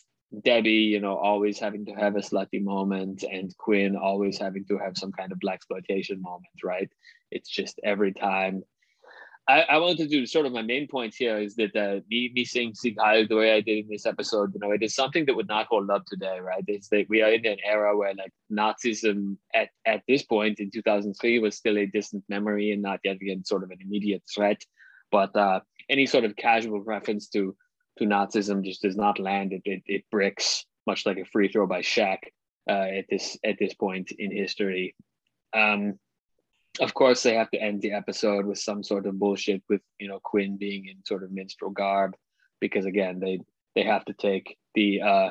Debbie, 0.45 0.71
you 0.71 1.01
know, 1.01 1.17
always 1.17 1.59
having 1.59 1.87
to 1.87 1.93
have 1.93 2.15
a 2.15 2.21
slutty 2.21 2.63
moment, 2.63 3.25
and 3.25 3.57
Quinn 3.57 3.97
always 3.97 4.39
having 4.39 4.65
to 4.67 4.79
have 4.79 4.97
some 4.97 5.11
kind 5.11 5.33
of 5.33 5.39
blaxploitation 5.39 6.21
moment, 6.21 6.47
right? 6.63 6.89
It's 7.33 7.49
just 7.49 7.81
every 7.83 8.13
time 8.13 8.63
I, 9.51 9.63
I 9.63 9.79
wanted 9.79 9.99
to 9.99 10.07
do 10.07 10.27
sort 10.27 10.47
of 10.47 10.53
my 10.53 10.63
main 10.63 10.87
point 10.87 11.13
here 11.13 11.37
is 11.39 11.57
that 11.57 11.75
uh, 11.75 12.01
me, 12.09 12.31
me 12.33 12.45
saying 12.45 12.75
Sieg 12.75 12.97
Heil 13.01 13.27
the 13.27 13.35
way 13.35 13.53
I 13.53 13.61
did 13.61 13.85
in 13.85 13.89
this 13.91 14.07
episode, 14.07 14.55
you 14.55 14.61
know, 14.61 14.71
it 14.71 14.83
is 14.83 14.95
something 14.95 15.27
that 15.27 15.35
would 15.35 15.49
not 15.49 15.67
hold 15.67 15.91
up 15.91 16.07
today, 16.07 16.39
right? 16.39 16.63
It's 16.69 16.89
that 16.91 17.07
we 17.09 17.21
are 17.23 17.33
in 17.33 17.45
an 17.45 17.57
era 17.65 17.97
where 17.97 18.15
like 18.15 18.33
Nazism 18.53 19.37
at, 19.53 19.71
at 19.85 20.03
this 20.07 20.23
point 20.23 20.61
in 20.61 20.71
2003 20.71 21.41
was 21.41 21.57
still 21.57 21.79
a 21.79 21.87
distant 21.87 22.23
memory 22.29 22.71
and 22.71 22.81
not 22.81 23.01
yet 23.03 23.17
again 23.17 23.45
sort 23.45 23.65
of 23.65 23.73
an 23.73 23.79
immediate 23.81 24.23
threat. 24.33 24.63
But 25.11 25.35
uh, 25.35 25.61
any 25.89 26.07
sort 26.07 26.25
of 26.25 26.37
casual 26.37 26.81
reference 26.83 27.29
to 27.31 27.57
to 27.99 28.05
Nazism 28.05 28.63
just 28.65 28.83
does 28.83 28.97
not 28.97 29.19
land. 29.19 29.53
It, 29.53 29.63
it, 29.65 29.83
it 29.87 30.05
bricks, 30.13 30.65
much 30.87 31.05
like 31.07 31.19
a 31.19 31.25
free 31.25 31.49
throw 31.49 31.67
by 31.67 31.81
Shaq 31.81 32.19
uh, 32.69 32.87
at 32.99 33.07
this 33.11 33.37
at 33.45 33.57
this 33.59 33.75
point 33.75 34.13
in 34.17 34.31
history. 34.31 34.95
Um, 35.53 35.99
of 36.81 36.95
course 36.95 37.23
they 37.23 37.35
have 37.35 37.51
to 37.51 37.61
end 37.61 37.83
the 37.83 37.93
episode 37.93 38.47
with 38.47 38.59
some 38.59 38.83
sort 38.83 39.07
of 39.07 39.19
bullshit 39.19 39.63
with 39.69 39.83
you 39.99 40.09
know 40.09 40.21
Quinn 40.23 40.57
being 40.57 40.87
in 40.87 41.05
sort 41.05 41.23
of 41.23 41.31
minstrel 41.31 41.71
garb 41.71 42.17
because 42.61 42.87
again 42.87 43.21
they 43.21 43.41
they 43.75 43.85
have 43.85 44.05
to 44.07 44.15
take 44.15 44.57
the 44.75 45.01
uh 45.01 45.31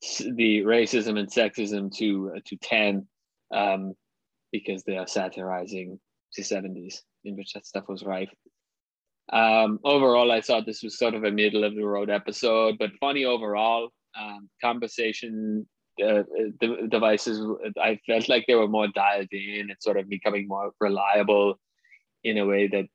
the 0.00 0.62
racism 0.62 1.18
and 1.18 1.28
sexism 1.28 1.94
to 1.96 2.32
uh, 2.36 2.40
to 2.44 2.56
10 2.56 3.06
um 3.52 3.94
because 4.52 4.82
they 4.84 4.96
are 4.96 5.06
satirizing 5.06 5.98
the 6.36 6.42
70s 6.42 7.00
in 7.24 7.36
which 7.36 7.52
that 7.52 7.66
stuff 7.66 7.84
was 7.88 8.02
rife. 8.02 8.30
Um 9.32 9.78
overall 9.84 10.30
i 10.32 10.40
thought 10.40 10.66
this 10.66 10.82
was 10.82 10.98
sort 10.98 11.14
of 11.14 11.24
a 11.24 11.30
middle 11.30 11.64
of 11.64 11.74
the 11.74 11.84
road 11.84 12.10
episode 12.10 12.76
but 12.78 12.90
funny 13.00 13.24
overall 13.24 13.90
um 14.20 14.48
conversation 14.60 15.66
uh, 16.02 16.22
the 16.60 16.88
devices 16.88 17.40
i 17.80 17.98
felt 18.06 18.28
like 18.28 18.44
they 18.46 18.54
were 18.54 18.68
more 18.68 18.88
dialed 18.88 19.28
in 19.32 19.70
and 19.70 19.76
sort 19.80 19.96
of 19.96 20.08
becoming 20.08 20.48
more 20.48 20.72
reliable 20.80 21.58
in 22.24 22.38
a 22.38 22.46
way 22.46 22.66
that 22.68 22.86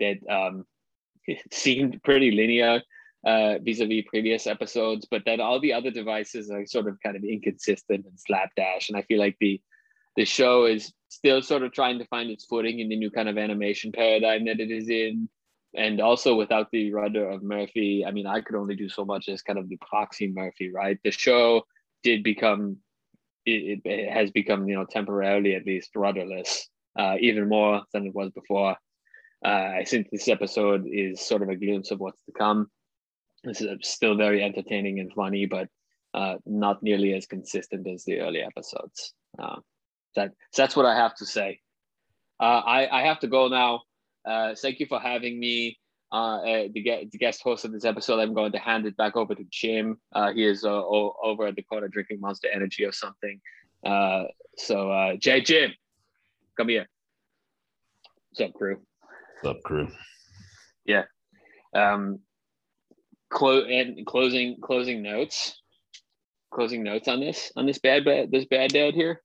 that 0.00 0.18
um, 0.32 0.64
seemed 1.50 2.02
pretty 2.02 2.30
linear 2.30 2.80
uh, 3.26 3.58
vis-a-vis 3.58 4.04
previous 4.08 4.46
episodes 4.46 5.06
but 5.10 5.22
then 5.24 5.40
all 5.40 5.60
the 5.60 5.72
other 5.72 5.90
devices 5.90 6.50
are 6.50 6.64
sort 6.66 6.86
of 6.86 6.96
kind 7.02 7.16
of 7.16 7.24
inconsistent 7.24 8.06
and 8.06 8.18
slapdash 8.18 8.88
and 8.88 8.98
i 8.98 9.02
feel 9.02 9.18
like 9.18 9.36
the 9.40 9.60
the 10.18 10.24
show 10.24 10.64
is 10.64 10.92
still 11.08 11.40
sort 11.40 11.62
of 11.62 11.72
trying 11.72 11.98
to 11.98 12.04
find 12.06 12.28
its 12.28 12.44
footing 12.44 12.80
in 12.80 12.88
the 12.88 12.96
new 12.96 13.08
kind 13.10 13.28
of 13.28 13.38
animation 13.38 13.92
paradigm 13.92 14.44
that 14.46 14.58
it 14.58 14.70
is 14.70 14.88
in. 14.88 15.28
And 15.76 16.00
also 16.00 16.34
without 16.34 16.68
the 16.72 16.92
rudder 16.92 17.28
of 17.28 17.42
Murphy, 17.44 18.04
I 18.04 18.10
mean, 18.10 18.26
I 18.26 18.40
could 18.40 18.56
only 18.56 18.74
do 18.74 18.88
so 18.88 19.04
much 19.04 19.28
as 19.28 19.42
kind 19.42 19.60
of 19.60 19.68
the 19.68 19.78
proxy 19.88 20.26
Murphy, 20.26 20.72
right? 20.72 20.98
The 21.04 21.12
show 21.12 21.62
did 22.02 22.22
become, 22.22 22.78
it, 23.44 23.80
it 23.84 24.12
has 24.12 24.30
become, 24.30 24.68
you 24.68 24.74
know, 24.74 24.84
temporarily 24.84 25.54
at 25.54 25.66
least 25.66 25.90
rudderless, 25.94 26.68
uh, 26.98 27.16
even 27.20 27.48
more 27.48 27.82
than 27.92 28.06
it 28.06 28.14
was 28.14 28.30
before. 28.30 28.76
Uh, 29.44 29.48
I 29.78 29.84
think 29.86 30.08
this 30.10 30.28
episode 30.28 30.84
is 30.86 31.20
sort 31.20 31.42
of 31.42 31.48
a 31.48 31.56
glimpse 31.56 31.90
of 31.90 32.00
what's 32.00 32.22
to 32.24 32.32
come. 32.32 32.68
This 33.44 33.60
is 33.60 33.68
still 33.82 34.16
very 34.16 34.42
entertaining 34.42 34.98
and 34.98 35.12
funny, 35.12 35.46
but 35.46 35.68
uh, 36.14 36.36
not 36.44 36.82
nearly 36.82 37.14
as 37.14 37.26
consistent 37.26 37.86
as 37.86 38.04
the 38.04 38.20
early 38.20 38.40
episodes. 38.40 39.14
Uh, 39.38 39.56
that 40.16 40.32
that's 40.56 40.74
what 40.74 40.86
I 40.86 40.96
have 40.96 41.14
to 41.16 41.26
say. 41.26 41.60
Uh, 42.40 42.62
I 42.66 43.00
I 43.00 43.02
have 43.06 43.20
to 43.20 43.28
go 43.28 43.48
now. 43.48 43.82
Uh, 44.28 44.54
thank 44.60 44.80
you 44.80 44.86
for 44.86 44.98
having 44.98 45.38
me. 45.38 45.78
Uh, 46.10 46.38
uh, 46.38 46.68
the, 46.72 47.08
the 47.12 47.18
guest 47.18 47.42
host 47.42 47.64
of 47.66 47.72
this 47.72 47.84
episode. 47.84 48.18
I'm 48.18 48.32
going 48.32 48.52
to 48.52 48.58
hand 48.58 48.86
it 48.86 48.96
back 48.96 49.16
over 49.16 49.34
to 49.34 49.44
Jim. 49.50 49.98
Uh, 50.14 50.32
he 50.32 50.44
is 50.44 50.64
uh, 50.64 50.82
over 50.86 51.46
at 51.46 51.56
the 51.56 51.62
corner 51.62 51.88
drinking 51.88 52.20
Monster 52.20 52.48
Energy 52.52 52.84
or 52.84 52.92
something. 52.92 53.40
Uh, 53.84 54.24
so, 54.56 54.90
uh, 54.90 55.16
Jay, 55.16 55.40
Jim, 55.42 55.72
come 56.56 56.68
here. 56.68 56.88
What's 58.30 58.40
up, 58.40 58.54
crew? 58.54 58.80
What's 59.42 59.56
up, 59.56 59.62
crew? 59.62 59.88
Yeah. 60.86 61.04
Um, 61.74 62.20
clo- 63.30 63.64
and 63.64 64.06
closing 64.06 64.56
closing 64.62 65.02
notes. 65.02 65.60
Closing 66.50 66.82
notes 66.82 67.08
on 67.08 67.20
this 67.20 67.52
on 67.56 67.66
this 67.66 67.78
bad 67.78 68.06
bad 68.06 68.30
this 68.30 68.46
bad 68.46 68.72
dad 68.72 68.94
here. 68.94 69.20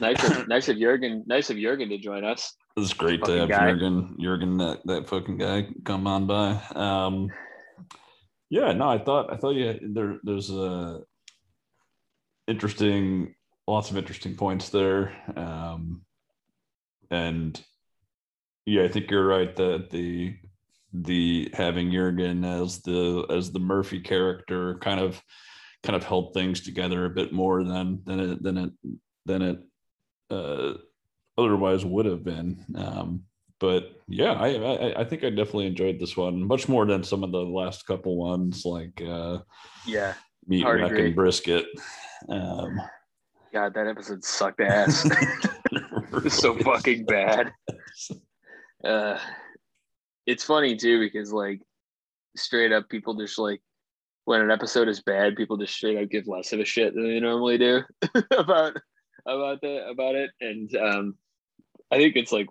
Nice 0.00 0.24
of 0.30 0.48
nice 0.48 0.68
of 0.68 0.78
Jurgen 0.78 1.24
nice 1.26 1.50
of 1.50 1.56
Jurgen 1.56 1.88
to 1.90 1.98
join 1.98 2.24
us. 2.24 2.54
It's 2.76 2.92
great 2.92 3.24
to 3.24 3.32
have 3.32 3.48
guy. 3.48 3.70
Jurgen, 3.70 4.16
Jurgen, 4.20 4.58
that, 4.58 4.80
that 4.84 5.08
fucking 5.08 5.38
guy 5.38 5.68
come 5.84 6.06
on 6.06 6.26
by. 6.26 6.60
Um, 6.74 7.30
yeah, 8.50 8.72
no, 8.72 8.88
I 8.88 8.98
thought, 8.98 9.32
I 9.32 9.36
thought 9.36 9.54
yeah, 9.54 9.74
there, 9.82 10.18
there's 10.22 10.50
a 10.50 11.00
interesting, 12.46 13.34
lots 13.66 13.90
of 13.90 13.96
interesting 13.96 14.36
points 14.36 14.68
there. 14.68 15.16
Um, 15.36 16.02
and 17.10 17.60
yeah, 18.66 18.82
I 18.82 18.88
think 18.88 19.10
you're 19.10 19.26
right 19.26 19.54
that 19.56 19.88
the, 19.90 20.36
the 20.92 21.50
having 21.54 21.90
Jurgen 21.90 22.44
as 22.44 22.82
the, 22.82 23.26
as 23.30 23.52
the 23.52 23.58
Murphy 23.58 24.00
character 24.00 24.78
kind 24.80 25.00
of, 25.00 25.20
kind 25.82 25.96
of 25.96 26.04
held 26.04 26.34
things 26.34 26.60
together 26.60 27.06
a 27.06 27.10
bit 27.10 27.32
more 27.32 27.64
than, 27.64 28.02
than 28.04 28.20
it, 28.20 28.42
than 28.42 28.58
it, 28.58 28.70
than 29.26 29.42
it, 29.42 29.58
uh, 30.30 30.74
otherwise 31.36 31.84
would 31.84 32.06
have 32.06 32.24
been. 32.24 32.64
Um, 32.74 33.24
but 33.58 34.00
yeah, 34.08 34.32
I, 34.32 34.48
I 34.48 35.00
I 35.00 35.04
think 35.04 35.24
I 35.24 35.30
definitely 35.30 35.66
enjoyed 35.66 35.98
this 35.98 36.16
one 36.16 36.42
much 36.46 36.68
more 36.68 36.86
than 36.86 37.02
some 37.02 37.24
of 37.24 37.32
the 37.32 37.38
last 37.38 37.86
couple 37.86 38.16
ones, 38.16 38.64
like 38.64 39.00
uh, 39.06 39.38
Yeah. 39.86 40.14
Meat 40.46 40.64
Rack 40.64 40.90
agree. 40.92 41.06
and 41.06 41.14
Brisket. 41.14 41.66
Um, 42.28 42.80
God, 43.52 43.74
that 43.74 43.86
episode 43.88 44.24
sucked 44.24 44.60
ass. 44.60 45.08
so 46.28 46.56
fucking 46.58 47.04
bad. 47.06 47.52
Uh, 48.84 49.18
it's 50.26 50.44
funny 50.44 50.76
too 50.76 51.00
because 51.00 51.32
like 51.32 51.60
straight 52.36 52.70
up 52.70 52.88
people 52.88 53.14
just 53.14 53.36
like 53.38 53.60
when 54.26 54.40
an 54.40 54.50
episode 54.50 54.86
is 54.86 55.00
bad, 55.02 55.34
people 55.34 55.56
just 55.56 55.74
straight 55.74 55.96
up 56.00 56.08
give 56.10 56.28
less 56.28 56.52
of 56.52 56.60
a 56.60 56.64
shit 56.64 56.94
than 56.94 57.04
they 57.08 57.18
normally 57.18 57.58
do 57.58 57.82
about 58.36 58.76
about 59.26 59.60
the 59.60 59.88
about 59.88 60.14
it. 60.14 60.30
And 60.40 60.74
um, 60.76 61.14
I 61.90 61.96
think 61.96 62.16
it's 62.16 62.32
like 62.32 62.46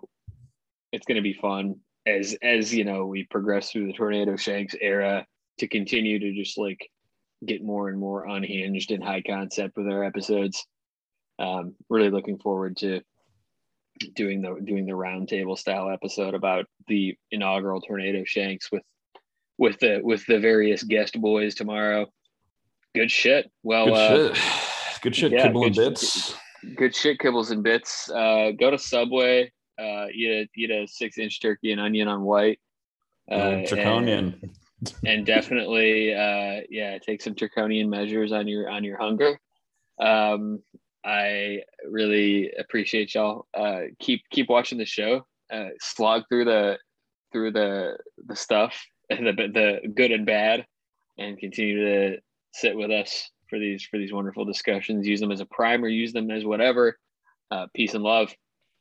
it's 0.92 1.06
gonna 1.06 1.22
be 1.22 1.34
fun 1.34 1.76
as 2.06 2.36
as 2.42 2.72
you 2.72 2.84
know 2.84 3.06
we 3.06 3.24
progress 3.24 3.70
through 3.70 3.86
the 3.86 3.92
tornado 3.92 4.36
shanks 4.36 4.74
era 4.80 5.26
to 5.58 5.68
continue 5.68 6.18
to 6.18 6.32
just 6.32 6.58
like 6.58 6.88
get 7.44 7.62
more 7.62 7.88
and 7.88 7.98
more 7.98 8.26
unhinged 8.26 8.90
and 8.90 9.02
high 9.02 9.22
concept 9.22 9.76
with 9.76 9.86
our 9.86 10.04
episodes. 10.04 10.64
Um, 11.38 11.74
really 11.90 12.10
looking 12.10 12.38
forward 12.38 12.78
to 12.78 13.00
doing 14.14 14.42
the 14.42 14.58
doing 14.64 14.86
the 14.86 14.92
roundtable 14.92 15.58
style 15.58 15.90
episode 15.90 16.34
about 16.34 16.66
the 16.88 17.16
inaugural 17.30 17.80
tornado 17.80 18.24
shanks 18.24 18.70
with 18.70 18.82
with 19.58 19.78
the 19.80 20.00
with 20.02 20.24
the 20.26 20.38
various 20.38 20.82
guest 20.82 21.20
boys 21.20 21.54
tomorrow. 21.54 22.06
Good 22.94 23.10
shit. 23.10 23.50
Well, 23.62 23.86
good 23.86 24.30
uh, 24.30 24.34
shit. 24.34 25.02
Good 25.02 25.16
shit, 25.16 25.32
yeah, 25.32 25.42
kibble 25.42 25.64
and 25.64 25.74
good- 25.74 25.90
bits. 25.90 26.34
Good 26.74 26.94
shit, 26.94 27.18
kibbles 27.18 27.50
and 27.50 27.62
bits. 27.62 28.10
Uh, 28.10 28.52
go 28.58 28.70
to 28.70 28.78
Subway. 28.78 29.52
Uh, 29.78 30.06
eat 30.12 30.30
a 30.30 30.48
eat 30.56 30.70
a 30.70 30.86
six 30.86 31.18
inch 31.18 31.40
turkey 31.40 31.72
and 31.72 31.80
onion 31.80 32.08
on 32.08 32.22
white. 32.22 32.58
Uh, 33.30 33.34
Uh, 33.34 33.50
and, 33.50 33.66
Draconian. 33.66 34.50
and 35.06 35.26
definitely, 35.26 36.14
uh, 36.14 36.60
yeah, 36.70 36.98
take 36.98 37.22
some 37.22 37.34
draconian 37.34 37.90
measures 37.90 38.32
on 38.32 38.46
your 38.48 38.68
on 38.68 38.84
your 38.84 38.98
hunger. 38.98 39.38
Um, 40.00 40.62
I 41.04 41.62
really 41.88 42.50
appreciate 42.58 43.14
y'all. 43.14 43.46
Uh, 43.54 43.82
keep 43.98 44.22
keep 44.30 44.48
watching 44.48 44.78
the 44.78 44.86
show. 44.86 45.26
Uh, 45.50 45.68
slog 45.80 46.24
through 46.28 46.46
the 46.46 46.78
through 47.32 47.52
the 47.52 47.96
the 48.26 48.36
stuff, 48.36 48.84
the 49.10 49.16
the 49.16 49.88
good 49.94 50.10
and 50.10 50.26
bad, 50.26 50.66
and 51.18 51.38
continue 51.38 51.84
to 51.84 52.18
sit 52.52 52.76
with 52.76 52.90
us 52.90 53.30
for 53.48 53.58
these 53.58 53.82
for 53.84 53.98
these 53.98 54.12
wonderful 54.12 54.44
discussions. 54.44 55.06
Use 55.06 55.20
them 55.20 55.32
as 55.32 55.40
a 55.40 55.46
primer. 55.46 55.88
Use 55.88 56.12
them 56.12 56.30
as 56.30 56.44
whatever. 56.44 56.98
Uh, 57.50 57.66
peace 57.74 57.94
and 57.94 58.02
love. 58.02 58.34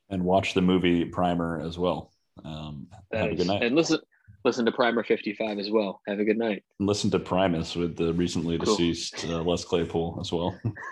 and 0.10 0.24
watch 0.24 0.54
the 0.54 0.62
movie 0.62 1.06
Primer 1.06 1.62
as 1.62 1.78
well. 1.78 2.12
Um, 2.44 2.88
have 3.14 3.32
a 3.32 3.36
good 3.36 3.48
night. 3.48 3.64
And 3.64 3.76
listen 3.76 4.00
listen 4.44 4.66
to 4.66 4.72
Primer 4.72 5.04
fifty 5.04 5.34
five 5.34 5.58
as 5.60 5.70
well. 5.70 6.02
Have 6.08 6.20
a 6.20 6.26
good 6.26 6.38
night. 6.38 6.64
And 6.80 6.88
listen 6.88 7.10
to 7.12 7.20
Primus 7.20 7.76
with 7.76 7.96
the 7.96 8.14
recently 8.14 8.58
Cool. 8.58 8.76
deceased 8.76 9.26
uh, 9.26 9.42
Les 9.42 9.64
Claypool 9.64 10.18
as 10.20 10.32
well. 10.32 10.60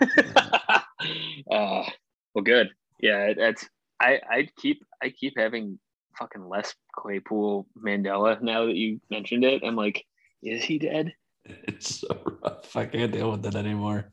uh, 1.50 1.84
well, 2.34 2.44
good. 2.44 2.70
Yeah, 3.00 3.32
that's 3.34 3.68
I 4.00 4.20
I 4.28 4.48
keep 4.60 4.84
I 5.02 5.10
keep 5.10 5.34
having 5.36 5.78
fucking 6.18 6.48
Les 6.48 6.74
Claypool 6.96 7.66
Mandela 7.76 8.40
now 8.40 8.66
that 8.66 8.76
you 8.76 9.00
mentioned 9.10 9.44
it. 9.44 9.62
I'm 9.64 9.76
like, 9.76 10.04
is 10.42 10.62
he 10.62 10.78
dead? 10.78 11.12
It's 11.68 12.00
so 12.00 12.38
rough. 12.42 12.76
I 12.76 12.86
can't 12.86 13.12
deal 13.12 13.30
with 13.32 13.44
it 13.46 13.54
anymore. 13.54 14.12